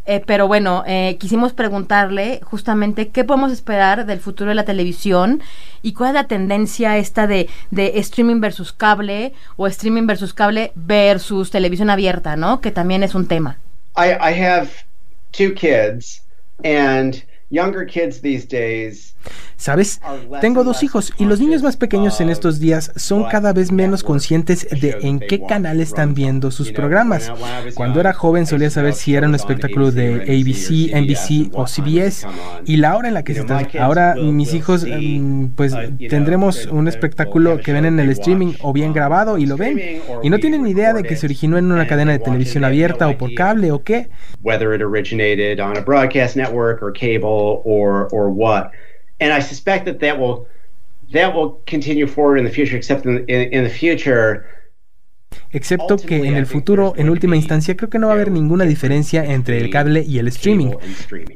Eh, 0.05 0.21
pero 0.25 0.47
bueno, 0.47 0.83
eh, 0.85 1.15
quisimos 1.17 1.53
preguntarle 1.53 2.41
justamente 2.43 3.07
qué 3.07 3.23
podemos 3.23 3.53
esperar 3.53 4.05
del 4.05 4.19
futuro 4.19 4.49
de 4.49 4.55
la 4.55 4.65
televisión 4.65 5.41
y 5.81 5.93
cuál 5.93 6.09
es 6.09 6.15
la 6.15 6.27
tendencia 6.27 6.97
esta 6.97 7.25
de, 7.25 7.49
de 7.71 7.99
streaming 7.99 8.41
versus 8.41 8.73
cable 8.73 9.33
o 9.55 9.65
streaming 9.67 10.05
versus 10.05 10.33
cable 10.33 10.73
versus 10.75 11.51
televisión 11.51 11.89
abierta, 11.89 12.35
¿no? 12.35 12.59
Que 12.59 12.71
también 12.71 13.03
es 13.03 13.15
un 13.15 13.27
tema. 13.27 13.59
I, 13.95 14.11
I 14.19 14.33
have 14.43 14.69
two 15.31 15.53
kids 15.53 16.21
and 16.65 17.23
younger 17.53 17.85
kids 17.85 18.21
these 18.21 18.45
days 18.45 19.13
¿Sabes? 19.55 20.01
Tengo 20.41 20.63
dos 20.63 20.83
hijos 20.83 21.13
y 21.17 21.25
los 21.25 21.39
niños 21.39 21.63
más 21.63 21.77
pequeños 21.77 22.19
en 22.19 22.29
estos 22.29 22.59
días 22.59 22.91
son 22.97 23.29
cada 23.29 23.53
vez 23.53 23.71
menos 23.71 24.03
conscientes 24.03 24.67
de 24.69 24.97
en 25.03 25.19
qué 25.19 25.41
canal 25.45 25.79
están 25.79 26.13
viendo 26.13 26.51
sus 26.51 26.71
programas. 26.71 27.31
Cuando 27.75 28.01
era 28.01 28.13
joven 28.13 28.45
solía 28.45 28.69
saber 28.69 28.93
si 28.93 29.15
era 29.15 29.27
un 29.27 29.35
espectáculo 29.35 29.91
de 29.91 30.23
ABC, 30.23 30.93
NBC 30.93 31.53
o 31.53 31.65
CBS 31.65 32.27
y 32.65 32.77
la 32.77 32.97
hora 32.97 33.07
en 33.07 33.13
la 33.13 33.23
que 33.23 33.35
se. 33.35 33.45
Ahora 33.79 34.15
mis 34.15 34.53
hijos 34.53 34.85
mm, 34.85 35.47
pues 35.55 35.73
tendremos 36.09 36.65
un 36.65 36.87
espectáculo 36.89 37.59
que 37.59 37.71
ven 37.71 37.85
en 37.85 37.99
el 37.99 38.09
streaming 38.09 38.53
o 38.61 38.73
bien 38.73 38.91
grabado 38.91 39.37
y 39.37 39.45
lo 39.45 39.55
ven 39.55 40.01
y 40.23 40.29
no 40.29 40.39
tienen 40.39 40.63
ni 40.63 40.71
idea 40.71 40.93
de 40.93 41.03
que 41.03 41.15
se 41.15 41.25
originó 41.25 41.57
en 41.57 41.71
una 41.71 41.87
cadena 41.87 42.11
de 42.11 42.19
televisión 42.19 42.65
abierta 42.65 43.07
o 43.07 43.17
por 43.17 43.33
cable 43.33 43.71
o 43.71 43.83
qué. 43.83 44.09
Whether 44.41 44.73
it 44.73 44.81
originated 44.81 45.61
on 45.61 45.77
a 45.77 45.81
broadcast 45.81 46.35
network 46.35 46.83
or 46.83 46.91
cable 46.91 47.42
or 47.63 48.09
or 48.09 48.29
what. 48.29 48.71
and 49.23 49.31
I 49.31 49.39
suspect 49.39 49.85
that 49.85 49.99
that 50.01 50.19
will 50.19 50.47
that 51.11 51.33
will 51.33 51.61
continue 51.65 52.07
forward 52.07 52.37
in 52.37 52.43
the 52.43 52.49
future. 52.49 52.75
Except 52.75 53.05
in, 53.05 53.19
in, 53.29 53.53
in 53.53 53.63
the 53.63 53.69
future. 53.69 54.45
Excepto 55.51 55.97
que 55.97 56.25
en 56.25 56.35
el 56.35 56.45
futuro, 56.45 56.93
en 56.95 57.09
última 57.09 57.35
instancia, 57.35 57.75
creo 57.75 57.89
que 57.89 57.97
no 57.97 58.07
va 58.07 58.13
a 58.13 58.15
haber 58.15 58.29
ninguna 58.29 58.65
diferencia 58.65 59.25
entre 59.25 59.57
el 59.57 59.71
cable 59.71 60.03
y 60.07 60.19
el 60.19 60.27
streaming. 60.27 60.75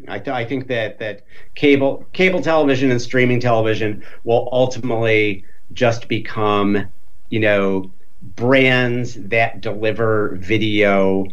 I, 0.08 0.22
I 0.30 0.46
think 0.46 0.68
that 0.68 1.00
that 1.00 1.24
cable 1.56 2.06
cable 2.14 2.42
television 2.42 2.92
and 2.92 3.02
streaming 3.02 3.40
television 3.40 4.04
will 4.24 4.50
ultimately 4.52 5.44
just 5.74 6.08
become, 6.08 6.88
you 7.30 7.40
know, 7.40 7.90
brands 8.36 9.16
that 9.30 9.62
deliver 9.62 10.36
video 10.38 11.26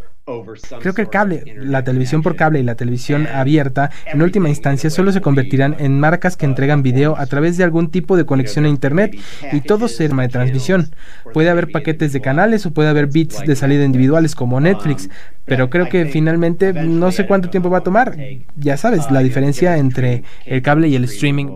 Creo 0.80 0.94
que 0.94 1.02
el 1.02 1.10
cable, 1.10 1.42
la 1.56 1.84
televisión 1.84 2.22
por 2.22 2.34
cable 2.34 2.60
y 2.60 2.62
la 2.62 2.76
televisión 2.76 3.26
abierta, 3.26 3.90
en 4.06 4.22
última 4.22 4.48
instancia, 4.48 4.88
solo 4.88 5.12
se 5.12 5.20
convertirán 5.20 5.76
en 5.78 6.00
marcas 6.00 6.36
que 6.36 6.46
entregan 6.46 6.82
video 6.82 7.16
a 7.18 7.26
través 7.26 7.58
de 7.58 7.64
algún 7.64 7.90
tipo 7.90 8.16
de 8.16 8.24
conexión 8.24 8.64
a 8.64 8.68
Internet 8.68 9.16
y 9.52 9.60
todo 9.60 9.88
será 9.88 10.14
de 10.22 10.28
transmisión. 10.28 10.90
Puede 11.32 11.50
haber 11.50 11.70
paquetes 11.70 12.12
de 12.12 12.20
canales 12.20 12.64
o 12.66 12.72
puede 12.72 12.88
haber 12.88 13.06
bits 13.08 13.40
de 13.40 13.56
salida 13.56 13.84
individuales 13.84 14.34
como 14.34 14.60
Netflix, 14.60 15.10
pero 15.44 15.68
creo 15.68 15.88
que 15.88 16.06
finalmente 16.06 16.72
no 16.72 17.12
sé 17.12 17.26
cuánto 17.26 17.50
tiempo 17.50 17.70
va 17.70 17.78
a 17.78 17.82
tomar. 17.82 18.16
Ya 18.56 18.76
sabes, 18.76 19.10
la 19.10 19.20
diferencia 19.20 19.76
entre 19.76 20.24
el 20.46 20.62
cable 20.62 20.88
y 20.88 20.96
el 20.96 21.04
streaming. 21.04 21.48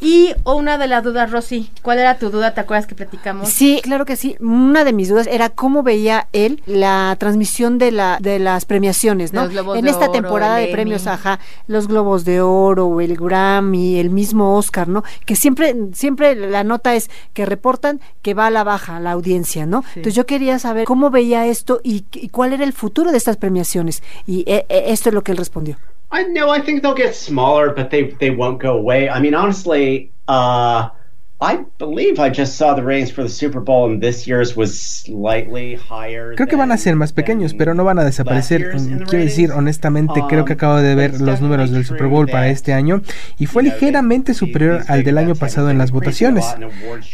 Y 0.00 0.32
una 0.44 0.78
de 0.78 0.86
las 0.86 1.02
dudas, 1.02 1.30
Rosy, 1.30 1.70
¿cuál 1.82 1.98
era 1.98 2.18
tu 2.18 2.30
duda? 2.30 2.54
¿Te 2.54 2.60
acuerdas 2.60 2.86
que 2.86 2.94
platicamos? 2.94 3.48
Sí, 3.48 3.80
claro 3.82 4.04
que 4.04 4.14
sí. 4.14 4.36
Una 4.38 4.84
de 4.84 4.92
mis 4.92 5.08
dudas 5.08 5.26
era 5.26 5.48
cómo 5.50 5.82
veía 5.82 6.28
él 6.32 6.62
la 6.66 7.16
transmisión 7.18 7.78
de 7.78 7.90
la 7.90 8.18
de 8.20 8.38
las 8.38 8.64
premiaciones, 8.64 9.32
¿no? 9.32 9.48
en 9.74 9.88
esta 9.88 10.12
temporada 10.12 10.56
de 10.56 10.68
premios, 10.68 11.06
ajá, 11.06 11.40
los 11.66 11.88
Globos 11.88 12.24
de 12.24 12.40
Oro, 12.40 13.00
el 13.00 13.16
Grammy, 13.16 13.98
el 13.98 14.10
mismo 14.10 14.56
Oscar, 14.56 14.88
¿no? 14.88 15.02
Que 15.26 15.34
siempre 15.34 15.74
siempre 15.94 16.36
la 16.36 16.62
nota 16.62 16.94
es 16.94 17.10
que 17.32 17.44
reportan 17.44 18.00
que 18.22 18.34
va 18.34 18.46
a 18.46 18.50
la 18.50 18.62
baja 18.62 19.00
la 19.00 19.12
audiencia, 19.12 19.66
¿no? 19.66 19.84
Entonces 19.88 20.14
yo 20.14 20.26
quería 20.26 20.58
saber 20.60 20.84
cómo 20.84 21.10
veía 21.10 21.46
esto 21.46 21.80
y, 21.82 22.02
cuál 22.30 22.52
era 22.52 22.64
el 22.64 22.72
futuro 22.72 23.10
de 23.10 23.18
estas 23.18 23.36
premiaciones 23.36 24.02
y 24.26 24.44
eh, 24.46 24.64
esto 24.68 25.08
es 25.08 25.14
lo 25.14 25.22
que 25.22 25.32
él 25.32 25.38
respondió. 25.38 25.76
I 26.10 26.22
know. 26.24 26.48
I 26.48 26.60
think 26.60 26.82
they'll 26.82 26.94
get 26.94 27.14
smaller, 27.14 27.70
but 27.70 27.90
they 27.90 28.04
they 28.10 28.30
won't 28.30 28.60
go 28.60 28.76
away. 28.76 29.08
I 29.08 29.20
mean, 29.20 29.34
honestly, 29.34 30.12
uh, 30.26 30.88
Creo 36.34 36.48
que 36.48 36.56
van 36.56 36.72
a 36.72 36.76
ser 36.76 36.96
más 36.96 37.12
pequeños, 37.12 37.54
pero 37.54 37.74
no 37.74 37.84
van 37.84 38.00
a 38.00 38.04
desaparecer. 38.04 38.72
Quiero 39.08 39.24
decir, 39.24 39.52
honestamente, 39.52 40.20
creo 40.28 40.44
que 40.44 40.54
um, 40.54 40.56
acabo 40.56 40.76
de 40.78 40.96
ver 40.96 41.20
los 41.20 41.40
números 41.40 41.70
del 41.70 41.84
Super 41.84 42.08
Bowl 42.08 42.26
para 42.26 42.48
este 42.48 42.72
año 42.72 43.02
y 43.38 43.46
fue 43.46 43.62
ligeramente 43.62 44.34
superior 44.34 44.82
al 44.88 45.04
del 45.04 45.16
año 45.16 45.36
pasado 45.36 45.70
en 45.70 45.78
las 45.78 45.92
votaciones. 45.92 46.44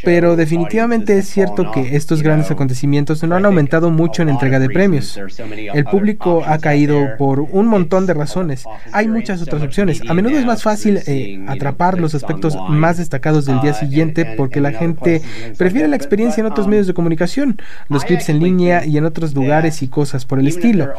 Pero 0.02 0.36
definitivamente 0.36 1.18
es 1.18 1.28
cierto 1.28 1.70
que 1.70 1.94
estos 1.94 2.22
grandes 2.22 2.50
acontecimientos 2.50 3.22
no 3.24 3.36
han 3.36 3.44
aumentado 3.44 3.90
mucho 3.90 4.22
en 4.22 4.30
entrega 4.30 4.58
de 4.58 4.70
premios. 4.70 5.20
El 5.74 5.84
público 5.84 6.42
ha 6.46 6.56
caído 6.60 6.98
por 7.18 7.40
un 7.40 7.66
montón 7.66 8.06
de 8.06 8.14
razones. 8.14 8.64
Hay 8.90 9.06
muchas 9.06 9.42
otras 9.42 9.62
opciones. 9.62 10.00
A 10.08 10.14
menudo 10.14 10.38
es 10.38 10.46
más 10.46 10.62
fácil 10.62 11.00
eh, 11.06 11.44
atrapar 11.46 12.00
los 12.00 12.14
aspectos 12.14 12.56
más 12.70 12.96
destacados 12.96 13.44
del 13.44 13.60
día 13.60 13.72
uh, 13.72 14.13
porque 14.36 14.60
la 14.60 14.72
gente 14.72 15.22
prefiere 15.56 15.88
la 15.88 15.96
experiencia 15.96 16.40
en 16.40 16.46
otros 16.46 16.68
medios 16.68 16.86
de 16.86 16.94
comunicación, 16.94 17.56
los 17.88 18.04
clips 18.04 18.28
en 18.28 18.40
línea 18.40 18.84
y 18.84 18.96
en 18.96 19.04
otros 19.04 19.34
lugares 19.34 19.82
y 19.82 19.88
cosas 19.88 20.24
por 20.24 20.38
el 20.38 20.46
estilo. 20.46 20.92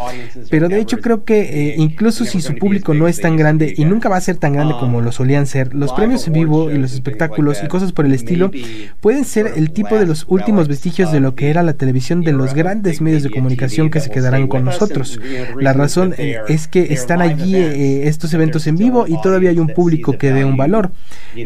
Pero 0.50 0.70
de 0.70 0.80
hecho 0.80 1.00
creo 1.00 1.24
que 1.24 1.42
eh, 1.42 1.76
incluso 1.78 2.26
si 2.26 2.42
su 2.42 2.56
público 2.56 2.94
no 2.94 3.08
es 3.08 3.22
tan 3.22 3.38
grande 3.38 3.74
y 3.78 3.86
nunca 3.86 4.10
va 4.10 4.18
a 4.18 4.22
ser 4.22 4.38
tan 4.38 4.54
grande 4.54 4.76
como 4.80 5.02
lo 5.02 5.12
solían 5.12 5.48
ser, 5.48 5.74
los 5.74 5.94
premios 5.94 6.28
en 6.28 6.34
vivo 6.34 6.72
y 6.72 6.78
los 6.78 6.94
espectáculos 6.94 7.62
y 7.64 7.68
cosas 7.68 7.92
por 7.92 8.06
el 8.06 8.14
estilo 8.14 8.52
pueden 9.00 9.26
ser 9.26 9.54
el 9.56 9.72
tipo 9.72 9.98
de 9.98 10.06
los 10.06 10.26
últimos 10.28 10.68
vestigios 10.68 11.12
de 11.12 11.20
lo 11.20 11.36
que 11.36 11.50
era 11.50 11.64
la 11.64 11.74
televisión 11.74 12.22
de 12.22 12.34
los 12.34 12.54
grandes 12.54 13.02
medios 13.02 13.24
de 13.24 13.32
comunicación 13.32 13.90
que 13.90 14.00
se 14.00 14.10
quedarán 14.10 14.48
con 14.48 14.66
nosotros. 14.66 15.20
La 15.60 15.74
razón 15.74 16.16
eh, 16.18 16.38
es 16.48 16.68
que 16.68 16.94
están 16.94 17.22
allí 17.22 17.56
eh, 17.56 18.08
estos 18.08 18.34
eventos 18.34 18.68
en 18.68 18.78
vivo 18.78 19.06
y 19.08 19.22
todavía 19.22 19.50
hay 19.50 19.60
un 19.60 19.68
público 19.68 20.18
que 20.18 20.32
dé 20.32 20.46
un 20.46 20.58
valor. 20.58 20.92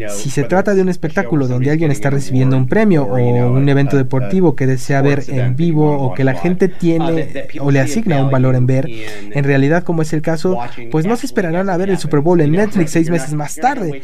Si 0.08 0.30
se 0.30 0.44
trata 0.44 0.74
de 0.74 0.82
un 0.82 0.88
espectáculo 0.88 1.48
donde 1.48 1.59
donde 1.60 1.70
alguien 1.70 1.90
está 1.90 2.08
recibiendo 2.08 2.56
un 2.56 2.66
premio 2.66 3.04
o 3.04 3.16
un 3.16 3.68
evento 3.68 3.98
deportivo 3.98 4.56
que 4.56 4.66
desea 4.66 5.02
ver 5.02 5.24
en 5.28 5.56
vivo 5.56 5.92
o 5.92 6.14
que 6.14 6.24
la 6.24 6.32
gente 6.32 6.68
tiene 6.68 7.46
o 7.60 7.70
le 7.70 7.80
asigna 7.80 8.22
un 8.24 8.30
valor 8.30 8.54
en 8.54 8.66
ver, 8.66 8.88
en 8.88 9.44
realidad 9.44 9.84
como 9.84 10.00
es 10.00 10.14
el 10.14 10.22
caso, 10.22 10.58
pues 10.90 11.04
no 11.04 11.16
se 11.16 11.26
esperarán 11.26 11.68
a 11.68 11.76
ver 11.76 11.90
el 11.90 11.98
Super 11.98 12.20
Bowl 12.20 12.40
en 12.40 12.52
Netflix 12.52 12.92
seis 12.92 13.10
meses 13.10 13.34
más 13.34 13.56
tarde. 13.56 14.02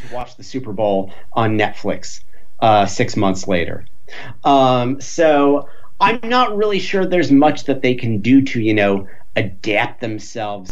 Um, 4.44 5.00
so 5.00 5.66
I'm 5.98 6.20
not 6.22 6.56
really 6.56 6.78
sure 6.78 7.06
there's 7.06 7.32
much 7.32 7.64
that 7.64 7.80
they 7.80 7.96
can 7.96 8.20
do 8.20 8.40
to, 8.52 8.60
you 8.60 8.74
know, 8.74 9.06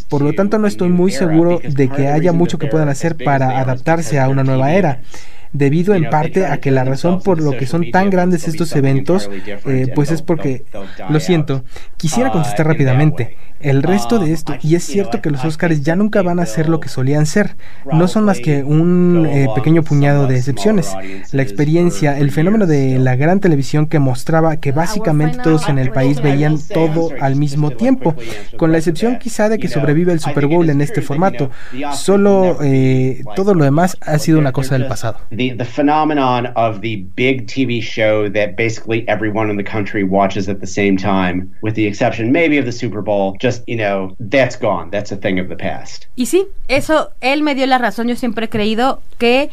por 0.09 0.23
lo 0.23 0.33
tanto, 0.33 0.59
no 0.59 0.66
estoy 0.66 0.88
muy 0.88 1.12
seguro 1.12 1.61
de 1.62 1.88
que 1.88 2.09
haya 2.09 2.33
mucho 2.33 2.59
que 2.59 2.66
puedan 2.66 2.88
hacer 2.88 3.16
para 3.23 3.61
adaptarse 3.61 4.18
a 4.18 4.29
una 4.29 4.42
nueva 4.42 4.73
era. 4.73 5.03
Debido 5.55 5.95
en 5.95 6.11
parte 6.11 6.47
a 6.47 6.59
que 6.59 6.73
la 6.73 6.85
razón 6.85 7.23
por 7.23 7.40
lo 7.40 7.53
que 7.53 7.67
son 7.67 7.90
tan 7.93 8.11
grandes 8.11 8.47
estos 8.49 8.75
eventos, 8.77 9.31
eh, 9.67 9.87
pues 9.95 10.11
es 10.11 10.21
porque, 10.21 10.64
lo 11.09 11.21
siento, 11.21 11.64
quisiera 11.97 12.31
contestar 12.31 12.67
rápidamente. 12.67 13.37
El 13.61 13.83
resto 13.83 14.19
de 14.19 14.33
esto, 14.33 14.57
y 14.62 14.75
es 14.75 14.85
cierto 14.85 15.23
que 15.23 15.31
los 15.31 15.45
Oscars 15.45 15.83
ya 15.83 15.97
nunca 15.97 16.23
van 16.23 16.38
a 16.38 16.47
ser 16.47 16.69
lo 16.69 16.81
que 16.81 16.88
solían 16.88 17.25
ser, 17.25 17.57
no 17.90 18.09
son 18.09 18.25
más 18.25 18.40
que 18.40 18.62
un 18.62 19.27
eh, 19.27 19.47
pequeño 19.55 19.83
puñado 19.83 20.27
de 20.27 20.37
excepciones. 20.37 20.95
La 21.33 21.43
experiencia, 21.43 22.19
el 22.19 22.31
fenómeno 22.31 22.67
de 22.67 22.99
la 22.99 23.17
gran 23.17 23.40
televisión 23.40 23.87
que 23.87 23.99
mostraba 23.99 24.59
que 24.59 24.73
básicamente 24.73 25.38
todos 25.43 25.69
en 25.69 25.79
el 25.79 25.90
país 25.90 26.21
veían 26.21 26.59
todo 26.73 27.11
al 27.21 27.37
mismo 27.37 27.71
tiempo, 27.71 28.14
con 28.59 28.71
la 28.71 28.79
excepción 28.79 29.19
quizá 29.19 29.49
de 29.49 29.59
que 29.59 29.69
sobrevive 29.69 30.12
el 30.12 30.21
Super 30.21 30.47
Bowl 30.47 30.69
en 30.69 30.81
este 30.81 31.01
formato. 31.01 31.51
Solo 31.95 32.59
eh, 32.62 33.23
todo 33.35 33.55
lo 33.55 33.64
demás 33.64 33.97
ha 34.01 34.19
sido 34.19 34.38
una 34.38 34.53
cosa 34.53 34.77
del 34.77 34.87
pasado. 34.88 35.19
The, 35.31 35.55
the 35.57 35.64
phenomenon 35.64 36.49
of 36.57 36.81
the 36.81 37.05
big 37.17 37.47
TV 37.47 37.81
show 37.81 38.31
that 38.31 38.57
basically 38.57 39.05
everyone 39.09 39.51
in 39.51 39.57
the 39.57 39.64
country 39.64 40.05
watches 40.05 40.49
at 40.49 40.59
the 40.61 40.67
same 40.67 40.97
time, 40.97 41.49
with 41.62 41.75
the 41.75 41.87
exception 41.87 42.31
maybe 42.31 42.59
of 42.59 42.67
the 42.67 42.73
Super 42.73 43.03
Bowl, 43.03 43.37
just, 43.44 43.64
you 43.66 43.76
know, 43.76 44.14
that's 44.30 44.59
gone. 44.59 44.90
That's 44.90 45.12
a 45.12 45.16
thing 45.16 45.38
of 45.40 45.48
the 45.48 45.57
past. 45.57 46.04
Y 46.16 46.26
sí, 46.26 46.46
eso, 46.68 47.11
él 47.20 47.42
me 47.42 47.54
dio 47.54 47.66
la 47.66 47.78
razón. 47.78 48.09
Yo 48.09 48.16
siempre 48.16 48.46
he 48.46 48.48
creído 48.48 49.00
que 49.18 49.50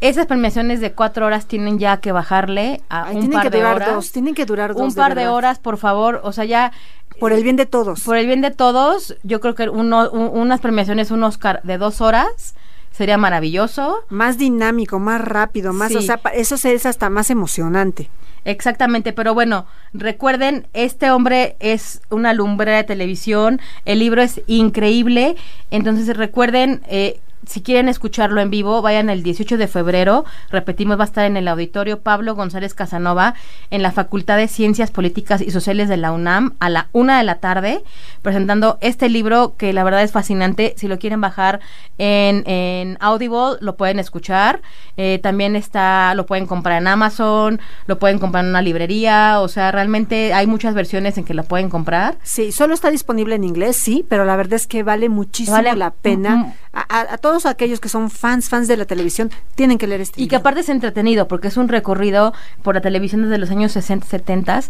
esas 0.00 0.26
premiaciones 0.26 0.80
de 0.80 0.92
cuatro 0.92 1.26
horas 1.26 1.46
tienen 1.46 1.78
ya 1.78 1.96
que 1.98 2.12
bajarle 2.12 2.80
a 2.88 3.04
Ay, 3.08 3.14
un 3.16 3.20
tienen 3.22 3.32
par 3.38 3.42
que 3.44 3.50
de 3.50 3.58
durar 3.58 3.76
horas. 3.76 3.94
dos, 3.94 4.12
tienen 4.12 4.34
que 4.34 4.44
durar 4.46 4.74
dos. 4.74 4.82
un 4.82 4.94
par 4.94 5.14
de, 5.14 5.26
horas, 5.28 5.58
por 5.58 5.76
favor. 5.76 6.20
O 6.24 6.32
sea, 6.32 6.44
ya. 6.44 6.72
Por 7.18 7.32
el 7.32 7.42
bien 7.42 7.56
de 7.56 7.66
todos. 7.66 8.02
Por 8.04 8.16
el 8.16 8.26
bien 8.26 8.40
de 8.40 8.50
todos, 8.52 9.16
yo 9.24 9.40
creo 9.40 9.54
que 9.56 9.68
uno, 9.68 10.08
un- 10.10 10.30
unas 10.40 10.60
premiaciones, 10.60 11.10
un 11.10 11.24
Oscar 11.24 11.60
de 11.64 11.76
dos 11.78 12.00
horas, 12.00 12.54
sería 12.90 13.18
maravilloso. 13.18 14.04
Más 14.08 14.38
dinámico, 14.38 14.98
más 14.98 15.20
rápido, 15.20 15.72
más, 15.72 15.94
o 15.94 16.02
sea, 16.02 16.20
eso 16.34 16.56
es 16.56 16.86
hasta 16.86 17.10
más 17.10 17.30
emocionante. 17.30 18.10
Exactamente, 18.44 19.12
pero 19.12 19.34
bueno, 19.34 19.66
recuerden, 19.92 20.68
este 20.72 21.10
hombre 21.10 21.56
es 21.60 22.00
una 22.08 22.32
lumbrera 22.32 22.78
de 22.78 22.84
televisión, 22.84 23.60
el 23.84 23.98
libro 23.98 24.22
es 24.22 24.40
increíble, 24.46 25.36
entonces 25.70 26.16
recuerden, 26.16 26.80
eh, 26.88 27.20
si 27.46 27.62
quieren 27.62 27.88
escucharlo 27.88 28.40
en 28.40 28.50
vivo, 28.50 28.82
vayan 28.82 29.10
el 29.10 29.22
18 29.22 29.56
de 29.56 29.68
febrero, 29.68 30.24
repetimos, 30.50 30.98
va 30.98 31.04
a 31.04 31.06
estar 31.06 31.24
en 31.24 31.36
el 31.36 31.48
auditorio 31.48 32.00
Pablo 32.00 32.34
González 32.34 32.74
Casanova, 32.74 33.34
en 33.70 33.82
la 33.82 33.92
Facultad 33.92 34.36
de 34.36 34.48
Ciencias 34.48 34.90
Políticas 34.90 35.40
y 35.40 35.50
Sociales 35.50 35.88
de 35.88 35.96
la 35.96 36.12
UNAM, 36.12 36.54
a 36.60 36.68
la 36.68 36.88
una 36.92 37.18
de 37.18 37.24
la 37.24 37.36
tarde, 37.36 37.82
presentando 38.22 38.78
este 38.80 39.08
libro 39.08 39.54
que 39.56 39.72
la 39.72 39.84
verdad 39.84 40.02
es 40.02 40.12
fascinante, 40.12 40.74
si 40.76 40.88
lo 40.88 40.98
quieren 40.98 41.20
bajar 41.20 41.60
en, 41.98 42.42
en 42.48 42.96
Audible, 43.00 43.56
lo 43.60 43.76
pueden 43.76 43.98
escuchar, 43.98 44.60
eh, 44.96 45.18
también 45.22 45.56
está, 45.56 46.14
lo 46.14 46.26
pueden 46.26 46.46
comprar 46.46 46.80
en 46.80 46.86
Amazon, 46.88 47.60
lo 47.86 47.98
pueden 47.98 48.18
comprar 48.18 48.44
en 48.44 48.50
una 48.50 48.62
librería, 48.62 49.40
o 49.40 49.48
sea, 49.48 49.70
realmente 49.72 50.32
hay 50.34 50.46
muchas 50.46 50.74
versiones 50.74 51.18
en 51.18 51.24
que 51.24 51.34
la 51.34 51.42
pueden 51.42 51.70
comprar. 51.70 52.16
Sí, 52.22 52.52
solo 52.52 52.74
está 52.74 52.90
disponible 52.90 53.34
en 53.34 53.44
inglés, 53.44 53.76
sí, 53.76 54.04
pero 54.08 54.24
la 54.24 54.36
verdad 54.36 54.54
es 54.54 54.66
que 54.66 54.82
vale 54.82 55.08
muchísimo 55.08 55.56
Vale, 55.56 55.74
la 55.76 55.90
pena. 55.90 56.36
mm, 56.36 56.54
A, 56.88 57.18
todos 57.18 57.46
aquellos 57.46 57.80
que 57.80 57.88
son 57.88 58.10
fans, 58.10 58.48
fans 58.48 58.68
de 58.68 58.76
la 58.76 58.84
televisión, 58.84 59.30
tienen 59.54 59.78
que 59.78 59.86
leer 59.86 60.00
este 60.00 60.20
Y 60.20 60.24
que 60.28 60.36
libro. 60.36 60.38
aparte 60.40 60.60
es 60.60 60.68
entretenido, 60.68 61.28
porque 61.28 61.48
es 61.48 61.56
un 61.56 61.68
recorrido 61.68 62.32
por 62.62 62.74
la 62.74 62.80
televisión 62.80 63.22
desde 63.22 63.38
los 63.38 63.50
años 63.50 63.72
60, 63.72 64.06
70, 64.06 64.60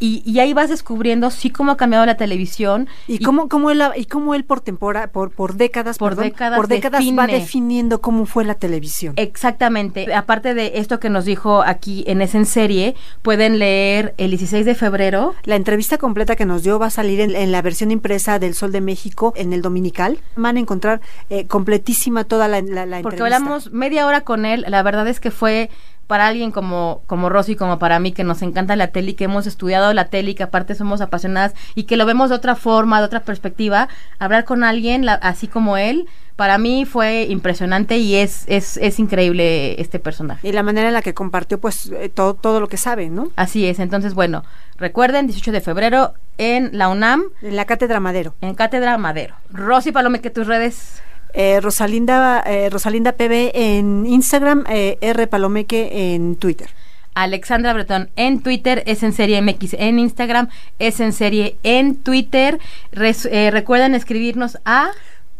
y, 0.00 0.22
y 0.24 0.40
ahí 0.40 0.52
vas 0.52 0.68
descubriendo 0.68 1.30
sí 1.30 1.50
cómo 1.50 1.72
ha 1.72 1.76
cambiado 1.76 2.04
la 2.06 2.16
televisión. 2.16 2.88
Y, 3.06 3.20
cómo, 3.20 3.48
cómo 3.48 3.70
él, 3.70 3.82
y 3.96 4.04
cómo 4.06 4.34
él 4.34 4.44
por 4.44 4.60
temporada, 4.60 5.06
por, 5.08 5.30
por 5.30 5.54
décadas, 5.54 5.98
Por 5.98 6.10
perdón, 6.12 6.24
décadas 6.24 6.56
por 6.56 6.68
décadas 6.68 7.00
va 7.00 7.26
define. 7.26 7.40
definiendo 7.40 8.00
cómo 8.00 8.26
fue 8.26 8.44
la 8.44 8.54
televisión. 8.54 9.14
Exactamente. 9.16 10.12
Aparte 10.14 10.54
de 10.54 10.72
esto 10.76 11.00
que 11.00 11.10
nos 11.10 11.24
dijo 11.24 11.62
aquí 11.62 12.04
en 12.06 12.20
Es 12.22 12.34
en 12.34 12.46
Serie, 12.46 12.94
pueden 13.22 13.58
leer 13.58 14.14
el 14.18 14.30
16 14.30 14.66
de 14.66 14.74
febrero. 14.74 15.34
La 15.44 15.56
entrevista 15.56 15.98
completa 15.98 16.36
que 16.36 16.44
nos 16.44 16.62
dio 16.62 16.78
va 16.78 16.86
a 16.86 16.90
salir 16.90 17.20
en, 17.20 17.34
en 17.34 17.52
la 17.52 17.62
versión 17.62 17.90
impresa 17.90 18.38
del 18.38 18.54
Sol 18.54 18.72
de 18.72 18.80
México, 18.80 19.32
en 19.36 19.52
el 19.52 19.62
Dominical. 19.62 20.18
Van 20.36 20.56
a 20.56 20.60
encontrar 20.60 21.00
eh, 21.30 21.46
completísima 21.58 22.22
toda 22.22 22.46
la, 22.46 22.60
la, 22.62 22.86
la 22.86 23.00
Porque 23.02 23.16
entrevista. 23.16 23.24
hablamos 23.36 23.72
media 23.72 24.06
hora 24.06 24.20
con 24.20 24.46
él. 24.46 24.64
La 24.68 24.84
verdad 24.84 25.08
es 25.08 25.18
que 25.18 25.32
fue 25.32 25.70
para 26.06 26.28
alguien 26.28 26.52
como, 26.52 27.02
como 27.06 27.28
Rosy, 27.28 27.56
como 27.56 27.80
para 27.80 27.98
mí, 27.98 28.12
que 28.12 28.22
nos 28.22 28.42
encanta 28.42 28.76
la 28.76 28.86
tele 28.92 29.10
y 29.10 29.14
que 29.14 29.24
hemos 29.24 29.46
estudiado 29.48 29.92
la 29.92 30.04
tele 30.04 30.30
y 30.30 30.34
que 30.36 30.44
aparte 30.44 30.76
somos 30.76 31.00
apasionadas 31.00 31.54
y 31.74 31.82
que 31.82 31.96
lo 31.96 32.06
vemos 32.06 32.30
de 32.30 32.36
otra 32.36 32.54
forma, 32.54 33.00
de 33.00 33.06
otra 33.06 33.20
perspectiva, 33.24 33.88
hablar 34.20 34.44
con 34.44 34.62
alguien 34.62 35.04
la- 35.04 35.14
así 35.14 35.48
como 35.48 35.76
él, 35.76 36.06
para 36.36 36.56
mí 36.58 36.84
fue 36.86 37.24
impresionante 37.28 37.98
y 37.98 38.14
es, 38.14 38.44
es, 38.46 38.76
es 38.76 39.00
increíble 39.00 39.78
este 39.82 39.98
personaje. 39.98 40.46
Y 40.48 40.52
la 40.52 40.62
manera 40.62 40.86
en 40.86 40.94
la 40.94 41.02
que 41.02 41.12
compartió, 41.12 41.58
pues, 41.58 41.90
eh, 41.90 42.08
todo, 42.08 42.34
todo 42.34 42.60
lo 42.60 42.68
que 42.68 42.76
sabe, 42.76 43.10
¿no? 43.10 43.30
Así 43.34 43.66
es, 43.66 43.80
entonces 43.80 44.14
bueno, 44.14 44.44
recuerden, 44.76 45.26
18 45.26 45.50
de 45.50 45.60
febrero 45.60 46.14
en 46.38 46.70
la 46.78 46.88
UNAM. 46.88 47.24
En 47.42 47.56
la 47.56 47.64
Cátedra 47.64 47.98
Madero. 47.98 48.34
En 48.40 48.54
Cátedra 48.54 48.96
Madero. 48.96 49.34
Rosy 49.50 49.90
Palome, 49.90 50.20
que 50.20 50.30
tus 50.30 50.46
redes... 50.46 51.02
Eh, 51.34 51.60
Rosalinda, 51.60 52.42
eh, 52.46 52.70
Rosalinda 52.70 53.12
PB 53.12 53.50
en 53.54 54.06
Instagram, 54.06 54.64
eh, 54.68 54.96
R 55.00 55.26
Palomeque 55.26 56.14
en 56.14 56.36
Twitter. 56.36 56.70
Alexandra 57.14 57.72
Bretón 57.72 58.10
en 58.16 58.40
Twitter, 58.42 58.82
es 58.86 59.02
en 59.02 59.12
serie 59.12 59.42
MX 59.42 59.74
en 59.78 59.98
Instagram, 59.98 60.48
es 60.78 61.00
en 61.00 61.12
serie 61.12 61.56
en 61.64 61.96
Twitter. 61.96 62.60
Res- 62.92 63.28
recuerden 63.52 63.94
escribirnos 63.96 64.58
a 64.64 64.90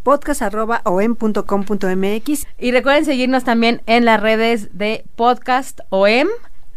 podcast.om.com.mx 0.02 2.46
y 2.58 2.70
recuerden 2.72 3.04
seguirnos 3.04 3.44
también 3.44 3.80
en 3.86 4.04
las 4.04 4.20
redes 4.20 4.76
de 4.76 5.04
Podcast 5.16 5.80
OM. 5.90 6.26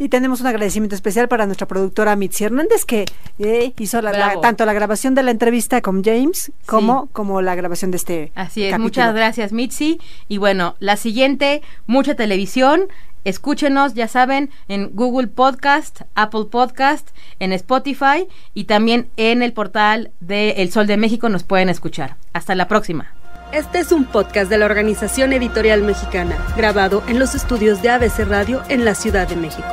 Y 0.03 0.09
tenemos 0.09 0.41
un 0.41 0.47
agradecimiento 0.47 0.95
especial 0.95 1.27
para 1.27 1.45
nuestra 1.45 1.67
productora 1.67 2.15
Mitzi 2.15 2.43
Hernández 2.45 2.85
que 2.85 3.05
eh, 3.37 3.71
hizo 3.77 4.01
la- 4.01 4.41
tanto 4.41 4.65
la 4.65 4.73
grabación 4.73 5.13
de 5.13 5.21
la 5.21 5.29
entrevista 5.29 5.79
con 5.81 6.03
James 6.03 6.51
como, 6.65 7.05
como 7.13 7.43
la 7.43 7.53
grabación 7.53 7.91
de 7.91 7.97
este 7.97 8.31
Así 8.33 8.63
es, 8.63 8.71
capítulo. 8.71 8.83
muchas 8.85 9.13
gracias 9.13 9.51
Mitzi. 9.51 9.99
Y 10.27 10.39
bueno, 10.39 10.75
la 10.79 10.97
siguiente, 10.97 11.61
mucha 11.85 12.15
televisión. 12.15 12.87
Escúchenos, 13.25 13.93
ya 13.93 14.07
saben, 14.07 14.49
en 14.67 14.89
Google 14.95 15.27
Podcast, 15.27 16.01
Apple 16.15 16.45
Podcast, 16.49 17.07
en 17.37 17.53
Spotify 17.53 18.27
y 18.55 18.63
también 18.63 19.07
en 19.17 19.43
el 19.43 19.53
portal 19.53 20.09
de 20.19 20.53
El 20.63 20.71
Sol 20.71 20.87
de 20.87 20.97
México 20.97 21.29
nos 21.29 21.43
pueden 21.43 21.69
escuchar. 21.69 22.15
Hasta 22.33 22.55
la 22.55 22.67
próxima. 22.67 23.13
Este 23.53 23.79
es 23.79 23.91
un 23.91 24.05
podcast 24.05 24.49
de 24.49 24.57
la 24.57 24.65
Organización 24.65 25.33
Editorial 25.33 25.81
Mexicana, 25.81 26.37
grabado 26.55 27.03
en 27.09 27.19
los 27.19 27.35
estudios 27.35 27.81
de 27.81 27.89
ABC 27.89 28.19
Radio 28.19 28.61
en 28.69 28.85
la 28.85 28.95
Ciudad 28.95 29.27
de 29.27 29.35
México. 29.35 29.67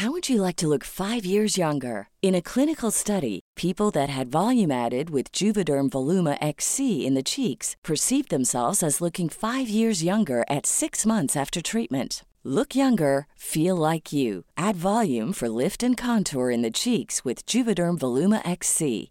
How 0.00 0.10
would 0.10 0.30
you 0.30 0.40
like 0.40 0.56
to 0.56 0.66
look 0.66 0.82
five 0.82 1.26
years 1.26 1.58
younger? 1.58 2.08
In 2.22 2.34
a 2.34 2.40
clinical 2.40 2.90
study, 2.90 3.40
people 3.54 3.90
that 3.90 4.08
had 4.08 4.28
volume 4.30 4.70
added 4.70 5.10
with 5.10 5.30
Juvederm 5.30 5.90
Voluma 5.90 6.38
XC 6.40 7.04
in 7.06 7.12
the 7.12 7.22
cheeks 7.22 7.76
perceived 7.84 8.30
themselves 8.30 8.82
as 8.82 9.02
looking 9.02 9.28
five 9.28 9.68
years 9.68 10.02
younger 10.02 10.42
at 10.48 10.64
six 10.64 11.04
months 11.04 11.36
after 11.36 11.60
treatment. 11.60 12.24
Look 12.44 12.74
younger, 12.74 13.26
feel 13.36 13.76
like 13.76 14.10
you. 14.10 14.44
Add 14.56 14.76
volume 14.76 15.34
for 15.34 15.50
lift 15.50 15.82
and 15.82 15.98
contour 15.98 16.50
in 16.50 16.62
the 16.62 16.70
cheeks 16.70 17.26
with 17.26 17.44
Juvederm 17.44 17.98
Voluma 17.98 18.40
XC. 18.48 19.10